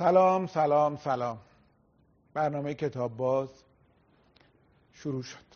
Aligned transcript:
سلام 0.00 0.46
سلام 0.46 0.96
سلام. 0.96 1.38
برنامه 2.34 2.74
کتاب 2.74 3.16
باز 3.16 3.48
شروع 4.92 5.22
شد. 5.22 5.49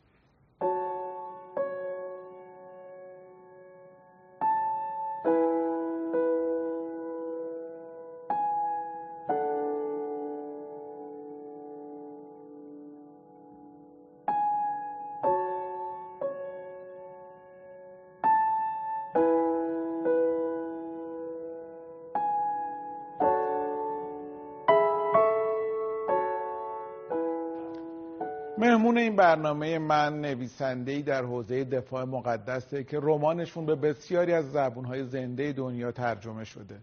این 29.15 29.23
برنامه 29.23 29.79
من 29.79 30.21
نویسنده‌ای 30.21 31.03
در 31.03 31.23
حوزه 31.23 31.65
دفاع 31.65 32.05
مقدسه 32.05 32.85
که 32.85 32.99
رمانشون 33.03 33.67
به 33.67 33.75
بسیاری 33.75 34.33
از 34.33 34.53
زبونهای 34.53 35.05
زنده 35.05 35.53
دنیا 35.53 35.93
ترجمه 35.93 36.45
شده. 36.45 36.79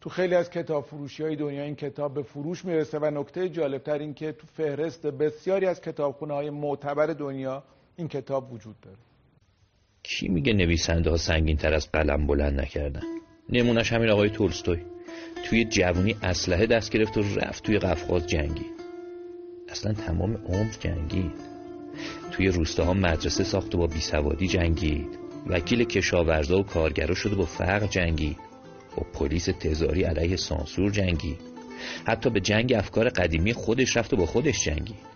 تو 0.00 0.10
خیلی 0.10 0.34
از 0.34 0.50
کتاب 0.50 0.84
فروشی 0.84 1.22
های 1.22 1.36
دنیا 1.36 1.62
این 1.62 1.74
کتاب 1.74 2.14
به 2.14 2.22
فروش 2.22 2.64
می‌رسه 2.64 2.98
و 2.98 3.10
نکته 3.20 3.48
جالبتر 3.48 3.98
این 3.98 4.14
که 4.14 4.32
تو 4.32 4.46
فهرست 4.46 5.06
بسیاری 5.06 5.66
از 5.66 5.80
کتابخونه 5.80 6.34
های 6.34 6.50
معتبر 6.50 7.06
دنیا 7.06 7.62
این 7.96 8.08
کتاب 8.08 8.52
وجود 8.52 8.80
داره. 8.80 8.98
کی 10.02 10.28
میگه 10.28 10.52
نویسنده 10.52 11.10
ها 11.10 11.16
سنگین 11.16 11.56
تر 11.56 11.74
از 11.74 11.90
قلم 11.92 12.26
بلند 12.26 12.60
نکردن؟ 12.60 13.02
نمونش 13.48 13.92
همین 13.92 14.10
آقای 14.10 14.30
تولستوی. 14.30 14.82
توی 15.44 15.64
جوونی 15.64 16.16
اسلحه 16.22 16.66
دست 16.66 16.90
گرفت 16.90 17.18
و 17.18 17.22
رفت 17.36 17.64
توی 17.64 17.78
قفقاز 17.78 18.26
جنگی. 18.26 18.66
اصلا 19.68 19.92
تمام 19.92 20.34
عمر 20.34 20.70
جنگید 20.80 21.49
توی 22.32 22.48
روستاها 22.48 22.94
مدرسه 22.94 23.44
ساخت 23.44 23.74
و 23.74 23.78
با 23.78 23.86
بیسوادی 23.86 24.48
جنگید. 24.48 25.18
وکیل 25.46 25.84
کشاورزا 25.84 26.58
و 26.58 26.62
کارگرا 26.62 27.14
شده 27.14 27.34
با 27.34 27.44
فقر 27.44 27.86
جنگید. 27.86 28.36
با 28.96 29.06
پلیس 29.14 29.44
تزاری 29.44 30.02
علیه 30.02 30.36
سانسور 30.36 30.90
جنگید. 30.90 31.40
حتی 32.06 32.30
به 32.30 32.40
جنگ 32.40 32.72
افکار 32.72 33.08
قدیمی 33.08 33.52
خودش 33.52 33.96
رفت 33.96 34.12
و 34.12 34.16
با 34.16 34.26
خودش 34.26 34.64
جنگید. 34.64 35.10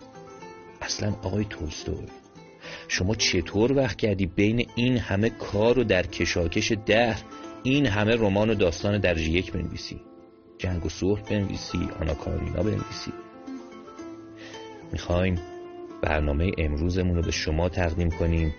اصلا 0.80 1.12
آقای 1.22 1.44
تولستوی 1.44 2.06
شما 2.88 3.14
چطور 3.14 3.72
وقت 3.72 3.96
کردی 3.96 4.26
بین 4.26 4.66
این 4.74 4.98
همه 4.98 5.30
کار 5.30 5.78
و 5.78 5.84
در 5.84 6.06
کشاکش 6.06 6.72
دهر 6.86 7.22
این 7.62 7.86
همه 7.86 8.16
رمان 8.16 8.50
و 8.50 8.54
داستان 8.54 8.98
درجه 8.98 9.30
یک 9.30 9.52
بنویسی؟ 9.52 10.00
جنگ 10.58 10.86
و 10.86 10.88
صلح 10.88 11.22
بنویسی 11.22 11.88
آنا 12.00 12.14
کارینا 12.14 12.62
بنویسی. 12.62 13.12
می‌خوایم 14.92 15.38
برنامه 16.04 16.52
امروزمون 16.58 17.16
رو 17.16 17.22
به 17.22 17.30
شما 17.30 17.68
تقدیم 17.68 18.10
کنیم 18.10 18.54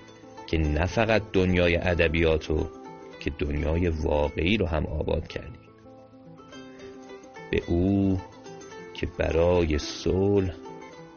که 0.47 0.57
نه 0.57 0.85
فقط 0.85 1.21
دنیای 1.33 1.75
ادبیات 1.75 2.49
رو 2.49 2.67
که 3.19 3.29
دنیای 3.29 3.89
واقعی 3.89 4.57
رو 4.57 4.65
هم 4.65 4.85
آباد 4.85 5.27
کردیم. 5.27 5.69
به 7.51 7.61
او 7.67 8.19
که 8.93 9.07
برای 9.17 9.77
صلح 9.77 10.53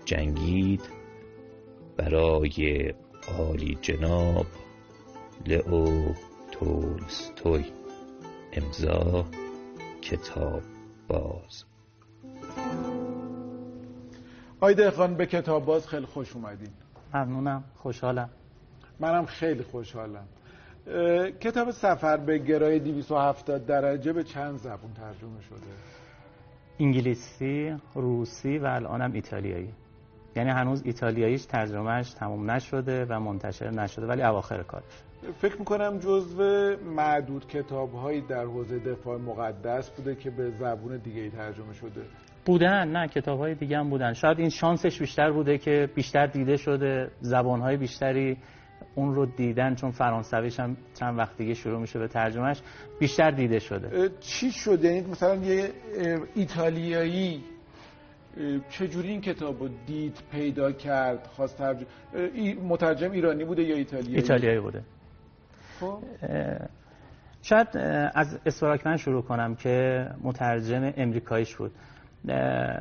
جنگید 0.05 0.81
برای 1.97 2.95
عالی 3.39 3.79
جناب 3.83 4.47
لئو 5.47 6.13
تولستوی. 6.51 7.65
امضا 8.53 9.25
کتاب 10.03 10.63
باز. 11.09 11.65
آقای 14.61 14.75
دهقان 14.75 15.15
به 15.15 15.27
کتاب 15.27 15.65
باز 15.65 15.89
خیلی 15.89 16.07
خوش 16.07 16.37
اومدین. 16.37 16.71
ممنونم 17.15 17.65
خوشحالم. 17.77 18.31
منم 19.01 19.27
خیلی 19.27 19.63
خوشحالم. 19.63 20.25
کتاب 21.41 21.71
سفر 21.71 22.17
به 22.17 22.39
گرای 22.39 22.79
270 22.79 23.67
درجه 23.67 24.13
به 24.13 24.25
چند 24.25 24.59
زبون 24.59 24.93
ترجمه 24.95 25.41
شده؟ 25.41 25.67
انگلیسی، 26.81 27.77
روسی 27.95 28.59
و 28.59 28.67
الانم 28.67 29.13
ایتالیایی. 29.13 29.75
یعنی 30.37 30.51
هنوز 30.51 30.83
ایتالیاییش 30.85 31.45
ترجمهش 31.45 32.11
تموم 32.11 32.51
نشده 32.51 33.05
و 33.05 33.21
منتشر 33.21 33.71
نشده 33.71 34.07
ولی 34.07 34.23
اواخر 34.23 34.63
کارش. 34.63 35.03
فکر 35.41 35.59
می‌کنم 35.59 35.99
جزو 35.99 36.77
معدود 36.77 37.47
کتاب 37.47 37.95
هایی 37.95 38.21
در 38.21 38.45
حوزه 38.45 38.79
دفاع 38.79 39.19
مقدس 39.19 39.91
بوده 39.91 40.15
که 40.15 40.31
به 40.31 40.51
زبون 40.51 40.97
دیگه 40.97 41.21
ای 41.21 41.31
ترجمه 41.31 41.73
شده. 41.73 42.03
بودن 42.49 42.89
نه 42.89 43.09
کتاب 43.09 43.39
های 43.39 43.55
دیگه 43.55 43.79
هم 43.79 43.91
بودن. 43.91 44.13
شاید 44.13 44.39
این 44.39 44.49
شانسش 44.49 44.99
بیشتر 44.99 45.31
بوده 45.31 45.59
که 45.59 45.89
بیشتر 45.95 46.27
دیده 46.27 46.57
شده 46.57 47.11
زبان 47.21 47.61
های 47.61 47.77
بیشتری 47.77 48.37
اون 48.95 49.15
رو 49.15 49.27
دیدن 49.27 49.75
چون 49.75 49.91
فرانسویش 49.91 50.61
هم 50.61 50.77
چند 50.95 51.19
وقت 51.19 51.37
دیگه 51.37 51.55
شروع 51.55 51.81
میشه 51.81 51.99
به 51.99 52.09
ترجمهش 52.09 52.61
بیشتر 52.99 53.31
دیده 53.31 53.59
شده. 53.59 54.11
چی 54.21 54.51
شده؟ 54.51 54.95
یعنی 54.95 55.11
مثلا 55.11 55.35
یه 55.35 55.71
ایتالیایی 56.35 57.45
چجوری 58.71 59.09
این 59.09 59.21
کتاب 59.21 59.63
رو 59.63 59.69
دید 59.87 60.19
پیدا 60.33 60.73
کرد 60.73 61.27
خواست 61.27 61.59
ترجمه 61.59 61.87
مترجم 62.55 63.11
ایرانی 63.11 63.45
بوده 63.45 63.63
یا 63.63 63.77
ایتالیایی؟ 63.77 64.17
ایتالیایی 64.17 64.61
بوده. 64.61 64.83
خب. 65.81 65.99
شاید 67.43 67.69
از 68.15 68.39
اسفراکمن 68.47 68.97
شروع 68.97 69.23
کنم 69.23 69.55
که 69.55 70.07
مترجم 70.23 70.93
امریکاییش 70.97 71.57
بود. 71.57 71.73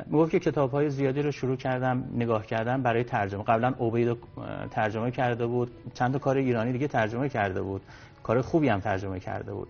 می‌گفت 0.06 0.30
که 0.30 0.38
کتاب 0.38 0.70
های 0.70 0.90
زیادی 0.90 1.22
رو 1.22 1.30
شروع 1.30 1.56
کردم 1.56 2.04
نگاه 2.14 2.46
کردم 2.46 2.82
برای 2.82 3.04
ترجمه. 3.04 3.42
قبلا 3.42 3.74
اوبید 3.78 4.16
ترجمه 4.70 5.10
کرده 5.10 5.46
بود. 5.46 5.70
چند 5.94 6.12
تا 6.12 6.18
کار 6.18 6.36
ایرانی 6.36 6.72
دیگه 6.72 6.88
ترجمه 6.88 7.28
کرده 7.28 7.62
بود. 7.62 7.82
کار 8.22 8.40
خوبی 8.40 8.68
هم 8.68 8.80
ترجمه 8.80 9.20
کرده 9.20 9.52
بود. 9.52 9.68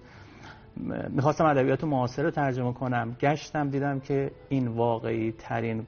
می‌خواستم 1.08 1.44
ادبیات 1.44 1.84
معاصر 1.84 2.22
رو 2.22 2.30
ترجمه 2.30 2.72
کنم. 2.72 3.16
گشتم 3.20 3.70
دیدم 3.70 4.00
که 4.00 4.30
این 4.48 4.68
واقعی 4.68 5.32
ترین 5.32 5.86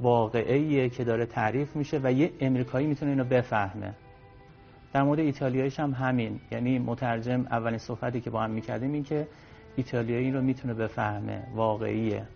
واقعیه 0.00 0.88
که 0.88 1.04
داره 1.04 1.26
تعریف 1.26 1.76
میشه 1.76 2.00
و 2.02 2.12
یه 2.12 2.32
امریکایی 2.40 2.86
می‌تونه 2.86 3.10
اینو 3.10 3.24
بفهمه. 3.24 3.94
در 4.92 5.02
مورد 5.02 5.18
ایتالیاییش 5.18 5.80
هم 5.80 5.92
همین. 5.92 6.40
یعنی 6.50 6.78
مترجم 6.78 7.46
اولین 7.50 7.78
صحبتی 7.78 8.20
که 8.20 8.30
با 8.30 8.42
هم 8.42 8.50
می‌کردیم 8.50 8.92
این 8.92 9.02
که 9.02 9.28
ایتالیایی 9.78 10.32
رو 10.32 10.42
می‌تونه 10.42 10.74
بفهمه 10.74 11.42
واقعیه. 11.54 12.26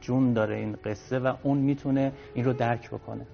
جون 0.00 0.32
داره 0.32 0.56
این 0.56 0.76
قصه 0.84 1.18
و 1.18 1.34
اون 1.42 1.58
می‌تونه 1.58 2.12
این 2.34 2.44
رو 2.44 2.52
درک 2.52 2.90
بکنه. 2.90 3.26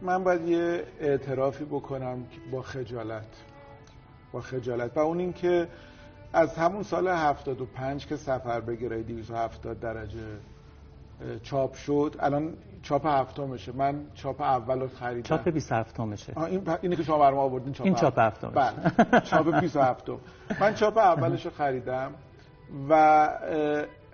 من 0.00 0.24
باید 0.24 0.48
یه 0.48 0.84
اعترافی 1.00 1.64
بکنم 1.64 2.24
با 2.52 2.62
خجالت. 2.62 3.26
با 4.32 4.40
خجالت. 4.40 4.96
و 4.96 5.00
اون 5.00 5.18
این 5.18 5.32
که 5.32 5.68
از 6.32 6.54
همون 6.54 6.82
سال 6.82 7.08
75 7.08 8.06
که 8.06 8.16
سفر 8.16 8.60
به 8.60 8.76
گرای 8.76 9.02
270 9.02 9.80
درجه 9.80 10.20
چاپ 11.42 11.74
شد 11.74 12.16
الان 12.20 12.52
چاپ 12.82 13.06
هفتمشه. 13.06 13.72
من 13.72 14.00
چاپ 14.14 14.40
اول 14.40 14.80
رو 14.80 14.88
خریدم. 14.88 15.22
چاپ 15.22 15.48
27 15.48 16.00
مشه 16.00 16.38
این 16.38 16.62
اینی 16.82 16.96
که 16.96 17.02
شما 17.02 17.18
برام 17.18 17.38
آوردین 17.38 17.72
چاپ 17.72 17.86
این 17.86 17.94
چاپ 17.94 18.18
هفتم. 18.18 18.50
بله. 18.50 19.20
چاپ 19.20 19.60
27 19.60 20.08
من 20.60 20.74
چاپ 20.74 20.98
اولش 20.98 21.44
رو 21.44 21.50
خریدم 21.50 22.12
و 22.88 23.28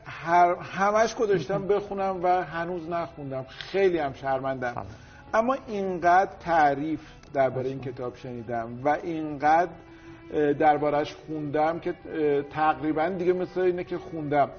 هر 0.04 0.54
همش 0.54 1.14
گذاشتم 1.14 1.66
بخونم 1.66 2.20
و 2.22 2.44
هنوز 2.44 2.88
نخوندم. 2.88 3.44
خیلی 3.48 3.98
هم 3.98 4.12
شرمندم. 4.12 4.86
اما 5.34 5.56
اینقدر 5.66 6.30
تعریف 6.40 7.00
درباره 7.34 7.68
این 7.68 7.80
کتاب 7.80 8.16
شنیدم 8.16 8.68
و 8.84 8.88
اینقدر 9.02 9.70
دربارش 10.58 11.14
خوندم 11.26 11.78
که 11.78 11.94
تقریبا 12.50 13.08
دیگه 13.08 13.32
مثل 13.32 13.60
اینه 13.60 13.84
که 13.84 13.98
خوندم. 13.98 14.50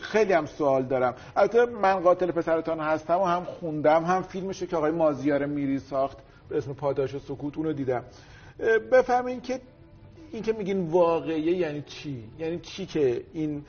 خیلی 0.00 0.32
هم 0.32 0.46
سوال 0.46 0.82
دارم. 0.82 1.14
البته 1.36 1.66
من 1.66 2.00
قاتل 2.00 2.30
پسرتان 2.30 2.80
هستم 2.80 3.18
و 3.18 3.24
هم 3.24 3.44
خوندم 3.44 4.04
هم 4.04 4.22
فیلمشه 4.22 4.66
که 4.66 4.76
آقای 4.76 4.90
مازیار 4.90 5.46
میری 5.46 5.78
ساخت 5.78 6.18
به 6.48 6.58
اسم 6.58 6.72
پاداش 6.72 7.14
و 7.14 7.18
سکوت 7.18 7.58
اونو 7.58 7.72
دیدم. 7.72 8.02
بفهمین 8.92 9.40
که 9.40 9.60
این 10.32 10.42
که 10.42 10.52
میگین 10.52 10.86
واقعیه 10.86 11.56
یعنی 11.56 11.82
چی؟ 11.82 12.24
یعنی 12.38 12.58
چی 12.58 12.86
که 12.86 13.24
این 13.32 13.64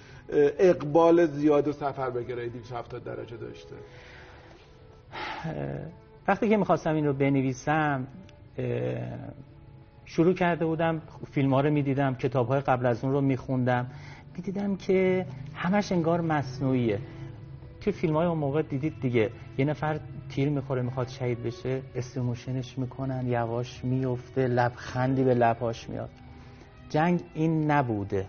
اقبال 0.60 1.26
زیاد 1.26 1.68
و 1.68 1.72
سفر 1.72 2.10
به 2.10 2.24
گرای 2.24 2.50
270 2.50 3.04
درجه 3.04 3.38
داشته؟ 3.38 3.76
وقتی 6.28 6.50
که 6.50 6.58
می‌خواستم 6.58 6.96
این 6.96 7.06
رو 7.06 7.14
بنویسم 7.14 8.08
شروع 10.06 10.34
کرده 10.34 10.66
بودم 10.66 11.02
فیلم 11.32 11.54
ها 11.54 11.62
رو 11.62 11.70
می‌دیدم 11.72 12.16
کتاب 12.16 12.48
های 12.48 12.60
قبل 12.60 12.86
از 12.86 13.04
اون 13.04 13.14
رو 13.14 13.22
میخوندم. 13.22 13.88
می‌دیدم 14.36 14.76
که 14.76 15.26
همش 15.56 15.92
انگار 15.92 16.22
مصنوعیه. 16.22 17.00
توی 17.82 17.94
فیلم 17.94 18.16
های 18.16 18.28
اون 18.28 18.38
موقع 18.38 18.62
دیدید 18.62 19.00
دیگه 19.02 19.32
یه 19.58 19.66
نفر 19.66 20.00
تیر 20.30 20.50
می‌خوره 20.50 20.82
می‌خواد 20.82 21.08
شهید 21.08 21.44
بشه 21.44 21.82
استیموشنش 21.96 22.78
می‌کنن 22.78 23.28
یواش 23.28 23.86
میفته 23.86 24.48
لبخندی 24.48 25.24
به 25.24 25.34
لبهاش 25.34 25.90
میاد. 25.90 26.10
جنگ 26.90 27.22
این 27.34 27.72
نبوده. 27.72 28.26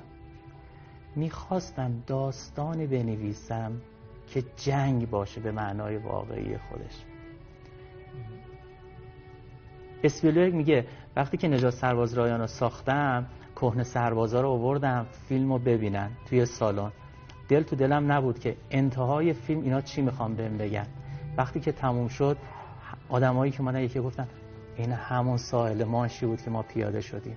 می‌خواستم 1.17 2.03
داستانی 2.07 2.87
بنویسم 2.87 3.73
که 4.27 4.45
جنگ 4.57 5.11
باشه 5.11 5.41
به 5.41 5.53
معنای 5.53 5.97
واقعی 5.97 6.57
خودش. 6.59 7.05
اسپیلبرگ 10.05 10.55
میگه 10.55 10.87
وقتی 11.17 11.37
که 11.37 11.49
نجات 11.49 11.75
سرباز 11.75 12.15
رایان 12.15 12.41
رو 12.41 12.47
ساختم 12.47 13.27
کهنه 13.61 13.85
سربازا 13.85 14.41
رو 14.41 14.49
آوردم 14.49 15.07
فیلم 15.29 15.53
رو 15.53 15.59
ببینن 15.59 16.11
توی 16.27 16.47
سالن. 16.47 16.93
دل 17.49 17.63
تو 17.63 17.77
دلم 17.77 18.13
نبود 18.13 18.39
که 18.39 18.57
انتهای 18.71 19.33
فیلم 19.33 19.63
اینا 19.63 19.81
چی 19.81 20.03
می‌خوام 20.03 20.35
بهم 20.35 20.59
بگن. 20.59 20.87
وقتی 21.37 21.61
که 21.61 21.73
تموم 21.73 22.09
شد 22.09 22.37
آدمایی 23.09 23.53
که 23.53 23.63
من 23.63 23.83
یکی 23.83 24.01
گفتن 24.01 24.29
این 24.77 24.93
همون 24.93 25.37
ساحل 25.37 25.85
ماشی 25.85 26.27
بود 26.27 26.43
که 26.43 26.51
ما 26.51 26.63
پیاده 26.63 27.01
شدیم. 27.01 27.37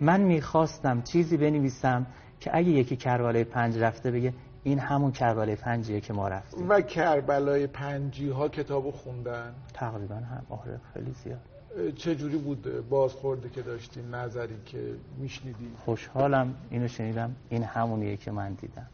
من 0.00 0.20
می‌خواستم 0.20 1.02
چیزی 1.02 1.36
بنویسم 1.36 2.06
که 2.40 2.56
اگه 2.56 2.68
یکی 2.68 2.96
کربلای 2.96 3.44
پنج 3.44 3.78
رفته 3.78 4.10
بگه 4.10 4.34
این 4.62 4.78
همون 4.78 5.12
کربلای 5.12 5.56
پنجیه 5.56 6.00
که 6.00 6.12
ما 6.12 6.28
رفتیم. 6.28 6.68
و 6.68 6.80
کربلای 6.80 7.66
پنجی 7.66 8.28
ها 8.30 8.48
کتابو 8.48 8.90
خوندن؟ 8.90 9.54
تقریبا 9.74 10.14
هم. 10.14 10.46
آره 10.50 10.80
خیلی 10.94 11.10
زیاد. 11.24 11.53
چه 11.96 12.14
جوری 12.14 12.36
بود 12.38 12.88
بازخورده 12.88 13.48
که 13.48 13.62
داشتیم 13.62 14.14
نظری 14.14 14.54
که 14.66 14.94
میشنیدی؟ 15.18 15.70
خوشحالم 15.84 16.54
اینو 16.70 16.88
شنیدم. 16.88 17.36
این 17.48 17.62
همونیه 17.62 18.16
که 18.16 18.30
من 18.30 18.52
دیدم. 18.52 18.86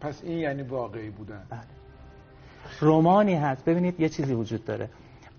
پس 0.00 0.20
این 0.24 0.38
یعنی 0.38 0.62
واقعی 0.62 1.10
بودن. 1.10 1.42
بله. 1.50 1.60
رومانی 2.80 3.34
هست. 3.34 3.64
ببینید 3.64 4.00
یه 4.00 4.08
چیزی 4.08 4.34
وجود 4.34 4.64
داره. 4.64 4.90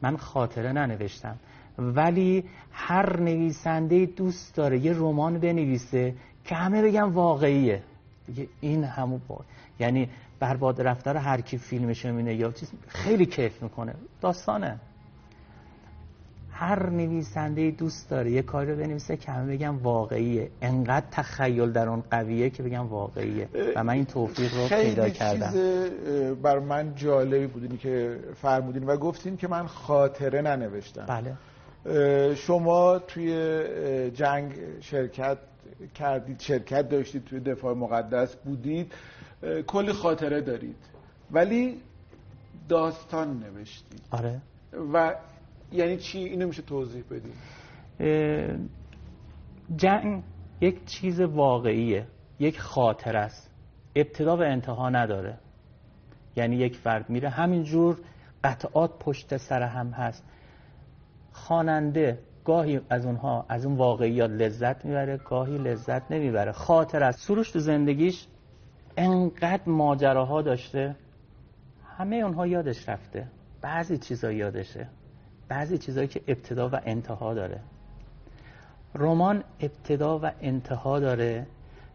من 0.01 0.17
خاطره 0.17 0.71
ننوشتم. 0.71 1.37
ولی 1.77 2.43
هر 2.71 3.19
نویسنده 3.19 4.05
دوست 4.05 4.55
داره 4.55 4.79
یه 4.79 4.93
رمان 4.93 5.39
بنویسه 5.39 6.15
که 6.43 6.55
همه 6.55 6.81
بگن 6.81 7.03
واقعیه. 7.03 7.83
دیگه 8.27 8.47
این 8.61 8.83
همون 8.83 9.21
با 9.27 9.41
یعنی 9.79 10.09
برباد 10.39 10.81
رفتار 10.81 11.17
هر 11.17 11.41
کی 11.41 11.57
فیلمش 11.57 12.05
می‌بینه 12.05 12.35
یا 12.35 12.51
چیز 12.51 12.71
خیلی 12.87 13.25
کیف 13.25 13.63
می‌کنه. 13.63 13.95
داستانه. 14.21 14.79
هر 16.59 16.89
نویسنده 16.89 17.71
دوست 17.71 18.09
داره. 18.09 18.31
یه 18.31 18.41
کاری 18.41 18.71
رو 18.71 18.77
بنویسه 18.77 19.17
که 19.17 19.31
همه 19.31 19.53
بگن 19.53 19.69
واقعیه. 19.69 20.49
انقدر 20.61 21.05
تخیل 21.11 21.71
در 21.71 21.89
اون 21.89 22.03
قویه 22.11 22.49
که 22.49 22.63
بگن 22.63 22.79
واقعیه. 22.79 23.49
و 23.75 23.83
من 23.83 23.93
این 23.93 24.05
توفیق 24.05 24.53
رو 24.53 24.67
پیدا 24.67 25.09
کردم. 25.09 25.49
خیلی 25.49 26.35
بر 26.35 26.59
من 26.59 26.95
جالبی 26.95 27.47
بودین 27.47 27.77
که 27.77 28.19
فرمودین 28.41 28.83
و 28.83 28.97
گفتین 28.97 29.37
که 29.37 29.47
من 29.47 29.67
خاطره 29.67 30.41
ننوشتم. 30.41 31.05
بله. 31.05 31.35
شما 32.35 32.99
توی 32.99 34.11
جنگ 34.11 34.53
شرکت 34.81 35.37
کردید 35.95 36.39
شرکت 36.39 36.89
داشتید 36.89 37.25
توی 37.25 37.39
دفاع 37.39 37.73
مقدس 37.75 38.35
بودید. 38.35 38.93
کلی 39.67 39.93
خاطره 39.93 40.41
دارید. 40.41 40.75
ولی 41.31 41.77
داستان 42.69 43.43
نوشتید. 43.43 44.01
آره. 44.11 44.41
و 44.93 45.15
یعنی 45.71 45.97
چی؟ 45.97 46.19
اینو 46.19 46.47
میشه 46.47 46.61
توضیح 46.61 47.03
بدید 47.09 47.33
جنگ 49.75 50.23
یک 50.61 50.85
چیز 50.85 51.21
واقعیه 51.21 52.07
یک 52.39 52.59
خاطر 52.59 53.17
است. 53.17 53.49
ابتدا 53.95 54.37
و 54.37 54.41
انتها 54.41 54.89
نداره. 54.89 55.37
یعنی 56.35 56.55
یک 56.55 56.75
فرد 56.77 57.09
میره 57.09 57.29
همینجور 57.29 57.97
قطعات 58.43 58.99
پشت 58.99 59.37
سر 59.37 59.63
هم 59.63 59.89
هست. 59.89 60.23
خواننده 61.31 62.19
گاهی 62.45 62.81
از 62.89 63.05
اونها 63.05 63.45
از 63.49 63.65
اون 63.65 63.77
واقعیات 63.77 64.29
لذت 64.31 64.85
می‌بره 64.85 65.17
گاهی 65.17 65.57
لذت 65.57 66.11
نمی‌بره. 66.11 66.51
خاطر 66.51 67.03
از 67.03 67.15
سروش 67.15 67.51
تو 67.51 67.59
زندگیش 67.59 68.27
انقدر 68.97 69.69
ماجراها 69.69 70.41
داشته 70.41 70.95
همه 71.97 72.15
اونها 72.15 72.47
یادش 72.47 72.89
رفته. 72.89 73.27
بعضی 73.61 73.97
چیزا 73.97 74.31
یادشه. 74.31 74.87
بعضی 75.49 75.77
چیزایی 75.77 76.07
که 76.07 76.21
ابتدا 76.27 76.69
و 76.69 76.79
انتها 76.85 77.33
داره. 77.33 77.59
رمان 78.95 79.43
ابتدا 79.59 80.19
و 80.19 80.31
انتها 80.41 80.99
داره 80.99 81.47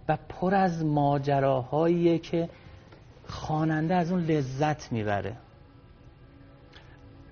و 0.09 0.19
پر 0.29 0.55
از 0.55 0.85
ماجراهاییه 0.85 2.19
که 2.19 2.49
خواننده 3.27 3.95
از 3.95 4.13
اون 4.13 4.21
لذت 4.21 4.93
می‌بره. 4.93 5.37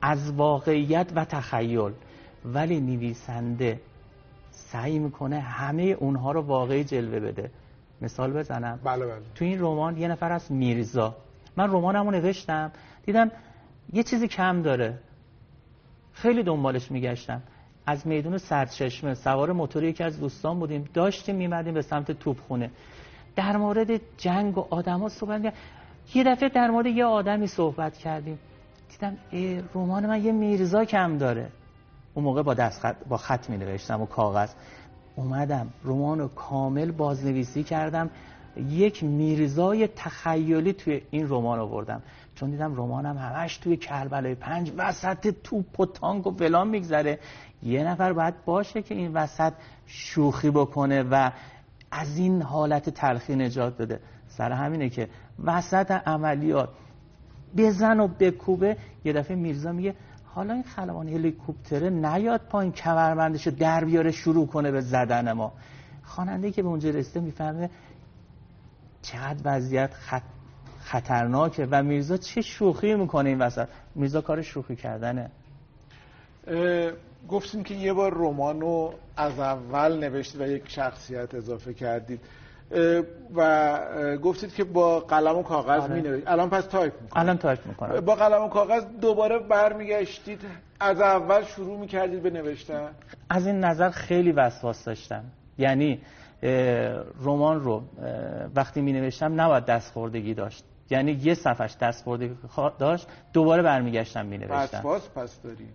از 0.02 0.32
واقعیت 0.32 1.12
و 1.14 1.24
تخیل. 1.24 1.92
ولی 2.44 2.80
نویسنده 2.80 3.80
سعی 4.50 4.98
می‌کنه 4.98 5.40
همه 5.40 5.82
اونها 5.82 6.32
رو 6.32 6.40
واقعی 6.40 6.84
جلوه 6.84 7.20
بده. 7.20 7.50
مثال 8.00 8.32
بزنم. 8.32 8.80
بله 8.84 9.06
بله. 9.06 9.22
تو 9.34 9.44
این 9.44 9.60
رمان 9.60 9.96
یه 9.96 10.08
نفر 10.08 10.32
از 10.32 10.52
میرزا. 10.52 11.16
من 11.56 11.70
رمانمو 11.70 12.10
نوشتم. 12.10 12.72
دیدم 13.06 13.30
یه 13.92 14.02
چیزی 14.02 14.28
کم 14.28 14.62
داره. 14.62 14.98
خیلی 16.12 16.43
دنبالش 16.43 16.91
میگشتم 16.91 17.43
از 17.87 18.06
میدون 18.06 18.38
سرچشمه 18.38 19.14
سوار 19.14 19.53
موتور 19.53 19.85
یکی 19.85 20.05
از 20.05 20.20
دوستان 20.20 20.59
بودیم. 20.59 20.88
داشتیم 20.94 21.37
میمدیم 21.37 21.75
به 21.75 21.82
سمت 21.82 22.12
توپخونه 22.12 22.70
در 23.37 23.56
مورد 23.56 24.00
جنگ 24.17 24.59
و 24.59 24.67
آدما 24.70 25.09
صحبت 25.09 25.55
یه 26.14 26.25
دفعه 26.25 26.49
در 26.49 26.70
مورد 26.70 26.87
یه 26.87 27.05
آدمی 27.05 27.47
صحبت 27.47 27.97
کردیم. 27.97 28.38
دیدم 28.91 29.17
رمان 29.75 30.06
من 30.06 30.25
یه 30.25 30.32
میرزا 30.32 30.85
کم 30.85 31.19
داره. 31.19 31.49
اون 32.14 32.25
موقع 32.25 32.43
با 32.43 32.55
دست 32.55 32.81
خط 32.81 32.97
با 33.09 33.17
خط 33.17 33.50
می 33.50 33.56
نوشتم 33.56 34.03
و 34.03 34.06
کاغذ. 34.06 34.53
اومدم 35.17 35.70
رمان 35.85 36.19
رو 36.19 36.29
کامل 36.29 36.91
بازنویسی 36.91 37.62
کردم. 37.62 38.11
یک 38.56 39.04
میرزای 39.04 39.88
تخیلی 39.96 40.72
توی 40.72 41.02
این 41.10 41.28
رمان 41.28 41.58
آوردم. 41.58 42.02
چون 42.34 42.50
دیدم 42.50 42.75
رمانم 42.75 43.19
همش 43.19 43.56
توی 43.56 43.76
کربلای 43.76 44.34
پنج 44.34 44.72
وسط 44.76 45.34
توپ 45.44 45.81
و 45.81 45.87
تانک 45.87 46.26
و 46.26 46.31
فلان 46.31 46.69
میگذره. 46.69 47.19
یه 47.62 47.84
نفر 47.84 48.12
باید 48.12 48.44
باشه 48.44 48.82
که 48.82 48.94
این 48.94 49.12
وسط 49.12 49.52
شوخی 49.87 50.50
بکنه 50.50 51.02
و 51.02 51.31
از 51.90 52.19
این 52.19 52.43
حالت 52.43 52.90
تلخی 52.90 53.37
نجات 53.37 53.76
بده. 53.76 54.00
سر 54.28 54.52
همینه 54.52 54.88
که 54.88 55.08
وسط 55.44 55.90
عملیات 55.90 56.69
بزن 57.56 58.00
و 58.00 58.08
بکوبه. 58.08 58.76
یه 59.04 59.12
دفعه 59.12 59.37
میرزا 59.37 59.72
میگه 59.72 59.94
حالا 60.25 60.54
این 60.54 60.62
خلبان 60.62 61.08
هلیکوپتره 61.08 61.90
نیاد 61.90 62.40
پایین 62.40 62.72
کمربندش 62.72 63.49
در 63.49 63.84
بیاره 63.84 64.11
شروع 64.11 64.47
کنه 64.47 64.71
به 64.71 64.80
زدن 64.80 65.32
ما. 65.32 65.52
خواننده 66.02 66.50
که 66.50 66.62
به 66.62 66.68
اونجا 66.68 66.90
رسیده 66.90 67.21
می‌فهمه 67.21 67.71
چقدر 69.02 69.40
وضعیت 69.44 69.94
خط... 69.94 70.23
خطرناکه 70.80 71.68
و 71.71 71.82
میرزا 71.82 72.16
چه 72.16 72.42
شوخی 72.42 72.94
می‌کنه 72.94 73.28
این 73.28 73.38
وسط؟ 73.38 73.68
میرزا 73.94 74.21
کار 74.21 74.42
شوخی 74.42 74.76
کردنه. 74.76 75.30
گفتیم 77.28 77.62
که 77.62 77.75
یه 77.75 77.92
بار 77.92 78.14
رمانو 78.14 78.92
از 79.16 79.38
اول 79.38 79.99
نوشتید 79.99 80.40
و 80.40 80.47
یک 80.47 80.68
شخصیت 80.68 81.35
اضافه 81.35 81.75
کردید. 81.75 82.21
و 83.35 83.78
گفتید 84.23 84.54
که 84.54 84.64
با 84.64 85.00
قلم 85.00 85.37
و 85.37 85.42
کاغذ 85.42 85.82
آره. 85.82 86.00
می 86.00 86.23
الان 86.26 86.50
پس 86.50 86.64
تایپ 86.66 86.92
می‌کنید. 86.92 87.12
الان 87.16 87.38
تایپ 87.38 87.66
می‌کنم. 87.66 88.00
با 88.00 88.14
قلم 88.14 88.42
و 88.42 88.49
کاغذ 88.49 88.85
دوباره 89.00 89.38
برمیگشتید. 89.38 90.40
از 90.80 91.00
اول 91.00 91.44
شروع 91.44 91.78
می‌کردید 91.78 92.23
به 92.23 92.30
نوشتن؟ 92.30 92.90
از 93.30 93.47
این 93.47 93.64
نظر 93.64 93.90
خیلی 93.90 94.32
وسواس 94.32 94.85
داشتم. 94.85 95.25
یعنی 95.59 96.00
رمان 97.25 97.61
رو 97.61 97.82
وقتی 98.54 98.80
می 98.80 98.92
نوشتم 98.92 99.40
نباید 99.40 99.64
دست‌خوردگی 99.64 100.35
داشت. 100.34 100.64
یعنی 100.90 101.12
یه 101.12 101.34
صفحش 101.34 101.76
دست‌خوردگی 101.80 102.35
داشت 102.78 103.08
دوباره 103.32 103.62
برمیگشتم 103.62 104.26
می 104.26 104.38
نوشتم 104.38 104.78
وسواس 104.78 105.08
پس 105.08 105.40
داری؟ 105.42 105.68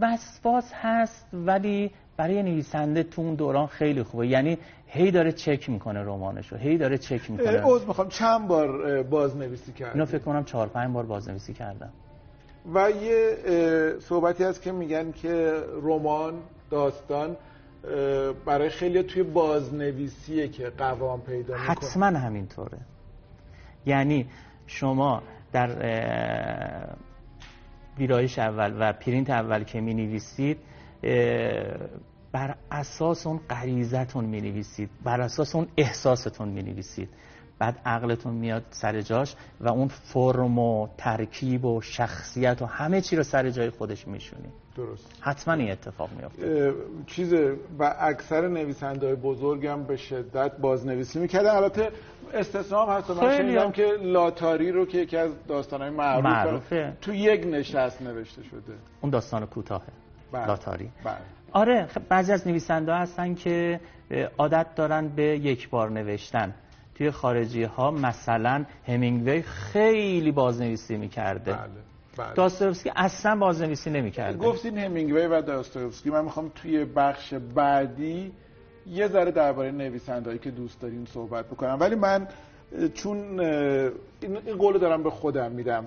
وسواس 0.00 0.72
هست 0.74 1.26
ولی 1.32 1.90
برای 2.16 2.42
نویسنده 2.42 3.02
تو 3.02 3.22
اون 3.22 3.34
دوران 3.34 3.66
خیلی 3.66 4.02
خوبه. 4.02 4.26
یعنی 4.26 4.58
هی 4.86 5.10
داره 5.10 5.32
چک 5.32 5.70
می‌کنه 5.70 6.02
رمانشو 6.02 6.56
هی 6.56 6.78
داره 6.78 6.98
چک 6.98 7.30
می‌کنه. 7.30 7.62
عذر 7.64 7.86
می‌خوام. 7.86 8.08
چند 8.08 8.48
بار 8.48 9.02
بازنویسی 9.02 9.72
کردم 9.72 9.92
اینو 9.92 10.04
فکر 10.04 10.22
کنم 10.22 10.44
چهار 10.44 10.68
پنج 10.68 10.94
بار 10.94 11.06
بازنویسی 11.06 11.52
کردم. 11.52 11.92
و 12.74 12.90
یه 12.90 13.36
صحبتی 14.00 14.44
هست 14.44 14.62
که 14.62 14.72
میگن 14.72 15.12
که 15.12 15.62
رمان 15.82 16.34
داستان 16.70 17.36
برای 18.46 18.70
خیلی 18.70 19.02
توی 19.02 19.22
بازنویسیه 19.22 20.48
که 20.48 20.70
قوام 20.78 21.20
پیدا 21.20 21.54
می‌کنه. 21.54 21.58
حتما 21.58 22.06
همینطوره. 22.06 22.78
یعنی 23.86 24.26
شما 24.66 25.22
در 25.52 25.68
ویرایش 27.98 28.38
اول 28.38 28.76
و 28.80 28.92
پرینت 28.92 29.30
اول 29.30 29.64
که 29.64 29.80
می 29.80 29.94
نویسید 29.94 30.58
بر 32.32 32.54
اساس 32.70 33.26
اون 33.26 33.40
غریزتون 33.50 34.24
می 34.24 34.40
نویسید 34.40 34.90
بر 35.04 35.20
اساس 35.20 35.54
اون 35.54 35.68
احساستون 35.76 36.48
می 36.48 36.62
نویسید 36.62 37.08
بعد 37.58 37.80
عقلتون 37.86 38.34
میاد 38.34 38.62
سر 38.70 39.00
جاش 39.00 39.34
و 39.60 39.68
اون 39.68 39.88
فرم 39.88 40.58
و 40.58 40.88
ترکیب 40.98 41.64
و 41.64 41.80
شخصیت 41.80 42.62
و 42.62 42.66
همه 42.66 43.00
چی 43.00 43.16
رو 43.16 43.22
سر 43.22 43.50
جای 43.50 43.70
خودش 43.70 44.08
میشونی. 44.08 44.48
درست. 44.76 45.18
حتما 45.20 45.54
این 45.54 45.70
اتفاق 45.70 46.10
میفته 46.16 46.74
چیز 47.06 47.32
و 47.78 47.96
اکثر 48.00 48.48
نویسنده 48.48 49.06
های 49.06 49.16
بزرگم 49.16 49.82
به 49.82 49.96
شدت 49.96 50.56
بازنویسی 50.58 51.18
می‌کردن. 51.18 51.50
البته 51.50 51.90
استثناء 52.34 52.86
هم 52.86 52.98
هست. 52.98 53.10
من 53.10 53.36
شنیدم 53.36 53.72
که 53.72 53.86
لاتاری 54.02 54.72
رو 54.72 54.86
که 54.86 54.98
یکی 54.98 55.16
از 55.16 55.30
داستانهای 55.48 55.90
معروف 55.90 56.24
معروفه. 56.24 56.96
تو 57.00 57.14
یک 57.14 57.46
نشست 57.46 58.02
نوشته 58.02 58.42
شده. 58.42 58.74
اون 59.00 59.10
داستان 59.10 59.46
کوتاهه. 59.46 59.88
بله. 60.32 60.46
لاتاری. 60.46 60.90
بله. 61.04 61.16
آره 61.52 61.88
بعضی 62.08 62.32
از 62.32 62.48
نویسنده 62.48 62.94
هستن 62.94 63.34
که 63.34 63.80
عادت 64.38 64.66
دارن 64.76 65.08
به 65.08 65.22
یک 65.22 65.70
بار 65.70 65.90
نوشتن. 65.90 66.54
توی 66.98 67.10
خارجی 67.10 67.62
ها 67.62 67.90
مثلا 67.90 68.64
همینگوی 68.86 69.42
خیلی 69.42 70.32
بازنویسی 70.32 70.96
می‌کرده. 70.96 71.52
بله. 71.52 71.68
بله. 72.18 72.34
داستایوفسکی 72.34 72.90
اصلا 72.96 73.36
بازنویسی 73.36 73.90
نمی‌کرده. 73.90 74.38
گفتین 74.38 74.78
همینگوی 74.78 75.26
و 75.26 75.42
داستایوفسکی. 75.42 76.10
من 76.10 76.24
می‌خوام 76.24 76.52
توی 76.54 76.84
بخش 76.84 77.34
بعدی 77.34 78.32
یه 78.86 79.08
ذره 79.08 79.30
درباره 79.30 79.70
نویسندهایی 79.70 80.38
که 80.38 80.50
دوست 80.50 80.80
داریم 80.80 81.04
صحبت 81.04 81.46
بکنم. 81.46 81.76
ولی 81.80 81.94
من 81.94 82.28
چون 82.94 83.40
این 84.20 84.56
قول 84.58 84.78
دارم 84.78 85.02
به 85.02 85.10
خودم 85.10 85.52
میدم. 85.52 85.84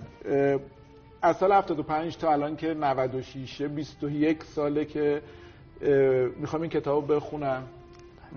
از 1.22 1.38
سال 1.38 1.52
75 1.52 2.18
تا 2.18 2.32
الان 2.32 2.56
که 2.56 2.74
96 2.74 3.62
21 3.62 4.44
ساله 4.44 4.86
که 4.86 5.22
می‌خوام 6.40 6.62
این 6.62 6.72
کتاب 6.72 7.16
بخونم. 7.16 7.64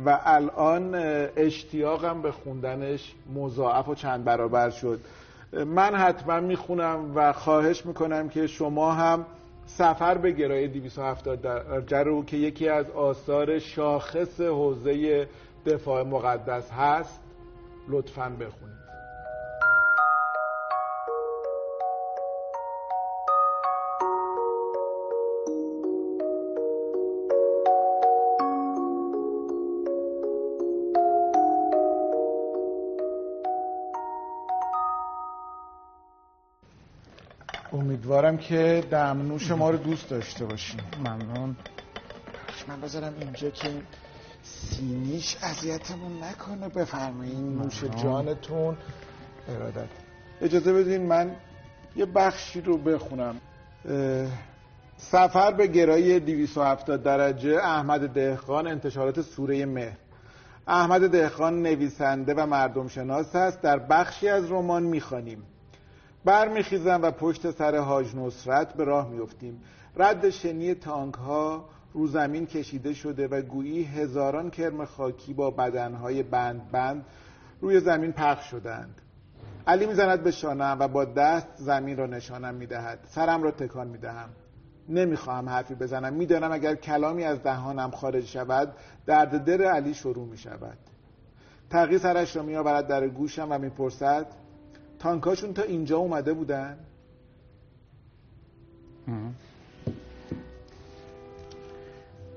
و 0.07 0.21
الان 0.25 0.95
اشتیاقم 1.37 2.23
به 2.23 2.33
خوندنش 2.33 3.15
مضاعف 3.35 3.89
و 3.89 3.95
چند 3.95 4.25
برابر 4.25 4.71
شد. 4.71 5.01
من 5.53 5.95
حتما 5.95 6.41
می‌خونم 6.41 7.13
و 7.15 7.33
خواهش 7.33 7.87
می‌کنم 7.87 8.29
که 8.29 8.47
شما 8.47 8.93
هم 8.93 9.27
سفر 9.67 10.19
به 10.19 10.31
گرای 10.31 10.69
270 10.69 11.41
درجه 11.41 11.99
رو 11.99 12.25
که 12.25 12.37
یکی 12.37 12.69
از 12.69 12.91
آثار 12.91 13.59
شاخص 13.59 14.41
حوزه 14.41 15.29
دفاع 15.67 16.03
مقدس 16.03 16.71
هست 16.71 17.21
لطفا 17.89 18.29
بخونید. 18.41 18.74
امیدوارم 38.15 38.37
که 38.39 38.85
دمنوش 38.91 39.51
ما 39.51 39.71
رو 39.71 39.77
دوست 39.77 40.11
داشته 40.11 40.45
باشیم. 40.45 40.81
ممنون. 40.99 41.57
من 42.69 42.81
بذارم 42.81 43.15
اینجا 43.21 43.51
که 43.51 43.69
سینیش 44.43 45.37
اذیتمون 45.43 46.23
نکنه. 46.23 46.69
بفرمایین. 46.69 47.59
نوش 47.59 47.85
جانتون. 47.85 48.77
ارادت. 49.49 49.89
اجازه 50.41 50.73
بدین 50.73 51.07
من 51.07 51.37
یه 51.97 52.07
بخشی 52.07 52.61
رو 52.61 52.79
بخونم. 52.79 53.37
سفر 54.97 55.51
به 55.51 55.67
گرایی 55.67 56.21
270 56.21 57.03
درجه 57.03 57.57
احمد 57.57 58.09
دهخان 58.09 58.67
انتشارات 58.67 59.21
سوره 59.23 59.67
مهر. 59.67 59.97
احمد 60.67 61.11
دهخان 61.11 61.63
نویسنده 61.63 62.35
و 62.35 62.47
مردم 62.47 62.89
شناس 62.89 63.35
است. 63.37 63.63
در 63.63 63.79
بخشی 63.79 64.29
از 64.29 64.51
رمان 64.51 64.83
می‌خوانیم. 64.83 65.43
برمیخیزم 66.25 67.03
و 67.03 67.11
پشت 67.11 67.51
سر 67.51 67.77
حاج 67.77 68.17
نصرت 68.17 68.75
به 68.75 68.85
راه 68.85 69.09
میفتیم. 69.09 69.63
رد 69.97 70.31
شنی 70.31 70.75
تانک 70.75 71.15
ها 71.15 71.65
رو 71.93 72.07
زمین 72.07 72.47
کشیده 72.47 72.95
شده 72.95 73.29
و 73.29 73.43
گویی 73.43 73.85
هزاران 73.85 74.51
کرم 74.51 74.85
خاکی 74.85 75.35
با 75.35 75.51
بدنهای 75.51 76.23
بند 76.23 76.71
بند 76.71 77.05
روی 77.61 77.81
زمین 77.81 78.13
پخش 78.13 78.51
شدند. 78.51 79.01
علی 79.67 79.87
می‌زند 79.87 80.23
به 80.23 80.31
شانم 80.31 80.77
و 80.81 80.89
با 80.89 81.05
دست 81.05 81.49
زمین 81.57 81.97
را 81.97 82.07
نشانم 82.07 82.55
می‌دهد. 82.55 82.99
سرم 83.07 83.43
را 83.43 83.51
تکان 83.51 83.87
می‌دهم. 83.87 84.29
نمی‌خواهم 84.89 85.49
حرفی 85.49 85.75
بزنم. 85.75 86.13
می‌دانم 86.13 86.53
اگر 86.53 86.75
کلامی 86.75 87.25
از 87.25 87.43
دهانم 87.43 87.91
خارج 87.91 88.25
شود 88.25 88.73
درد 89.07 89.45
در 89.45 89.63
علی 89.63 89.95
شروع 89.95 90.29
می 90.29 90.39
شود 90.39 90.79
تغییر 91.71 91.99
سرش 91.99 92.37
را 92.37 92.43
میآورد 92.43 92.87
در 92.87 93.09
گوشم 93.09 93.49
و 93.51 93.59
می‌پرسد 93.59 94.27
تانکاشون 95.05 95.55
تا 95.55 95.63
اینجا 95.63 95.99
اومده 95.99 96.33
بودن؟ 96.33 96.79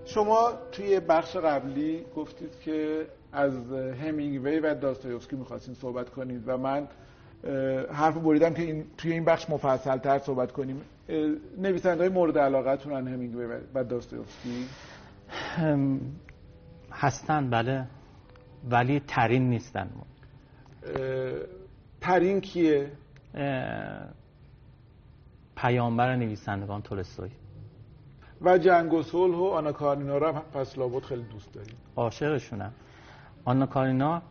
شما 0.05 0.51
توی 0.71 0.99
بخش 0.99 1.35
قبلی 1.35 2.05
گفتید 2.15 2.59
که 2.59 3.07
از 3.31 3.53
همینگوی 4.01 4.59
و 4.59 4.75
داستایوفسکی 4.75 5.35
می‌خواستین 5.35 5.73
صحبت 5.75 6.09
کنید 6.09 6.43
و 6.47 6.57
من 6.57 6.87
حرف 7.91 8.17
بریدم 8.17 8.53
که 8.53 8.61
این 8.61 8.85
توی 8.97 9.11
این 9.11 9.25
بخش 9.25 9.49
مفصل 9.49 9.97
تر 9.97 10.19
صحبت 10.19 10.51
کنیم. 10.51 10.81
نویسنده 11.57 11.99
های 11.99 12.09
مورد 12.09 12.37
علاقتون 12.37 13.07
همینگوی 13.07 13.45
و 13.73 13.83
داستایوفسکی؟ 13.83 14.65
هستن 16.91 17.49
بله 17.49 17.87
ولی 18.69 19.01
ترین 19.07 19.49
نیستن. 19.49 19.89
ترین 22.01 22.41
کیه؟ 22.41 22.91
پیامبر 25.55 26.15
نویسندگان 26.15 26.81
تولستوی. 26.81 27.29
و 28.41 28.57
جنگ 28.57 28.93
و 28.93 29.03
صلح 29.03 29.37
و 29.37 29.43
آنا 29.43 29.71
کارنینا 29.71 30.17
رو 30.17 30.31
پس 30.31 30.77
لابد 30.77 31.03
خیلی 31.03 31.23
دوست 31.23 31.53
داریم. 31.53 31.75
عاشقشونم. 31.95 32.73
آنا 33.45 33.65
کارنینا 33.65 34.21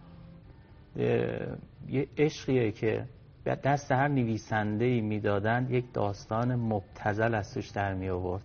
یه 1.89 2.09
عشقیه 2.19 2.73
که 2.73 3.05
به 3.45 3.55
دست 3.55 3.93
هر 3.93 4.09
نویسنده 4.09 4.85
ای 4.85 5.01
می‌دادن 5.01 5.67
یک 5.71 5.93
داستان 5.93 6.55
مبتزل 6.55 7.35
از 7.35 7.55
توش 7.55 7.69
در 7.69 7.95
می 7.95 8.09
آورد 8.09 8.43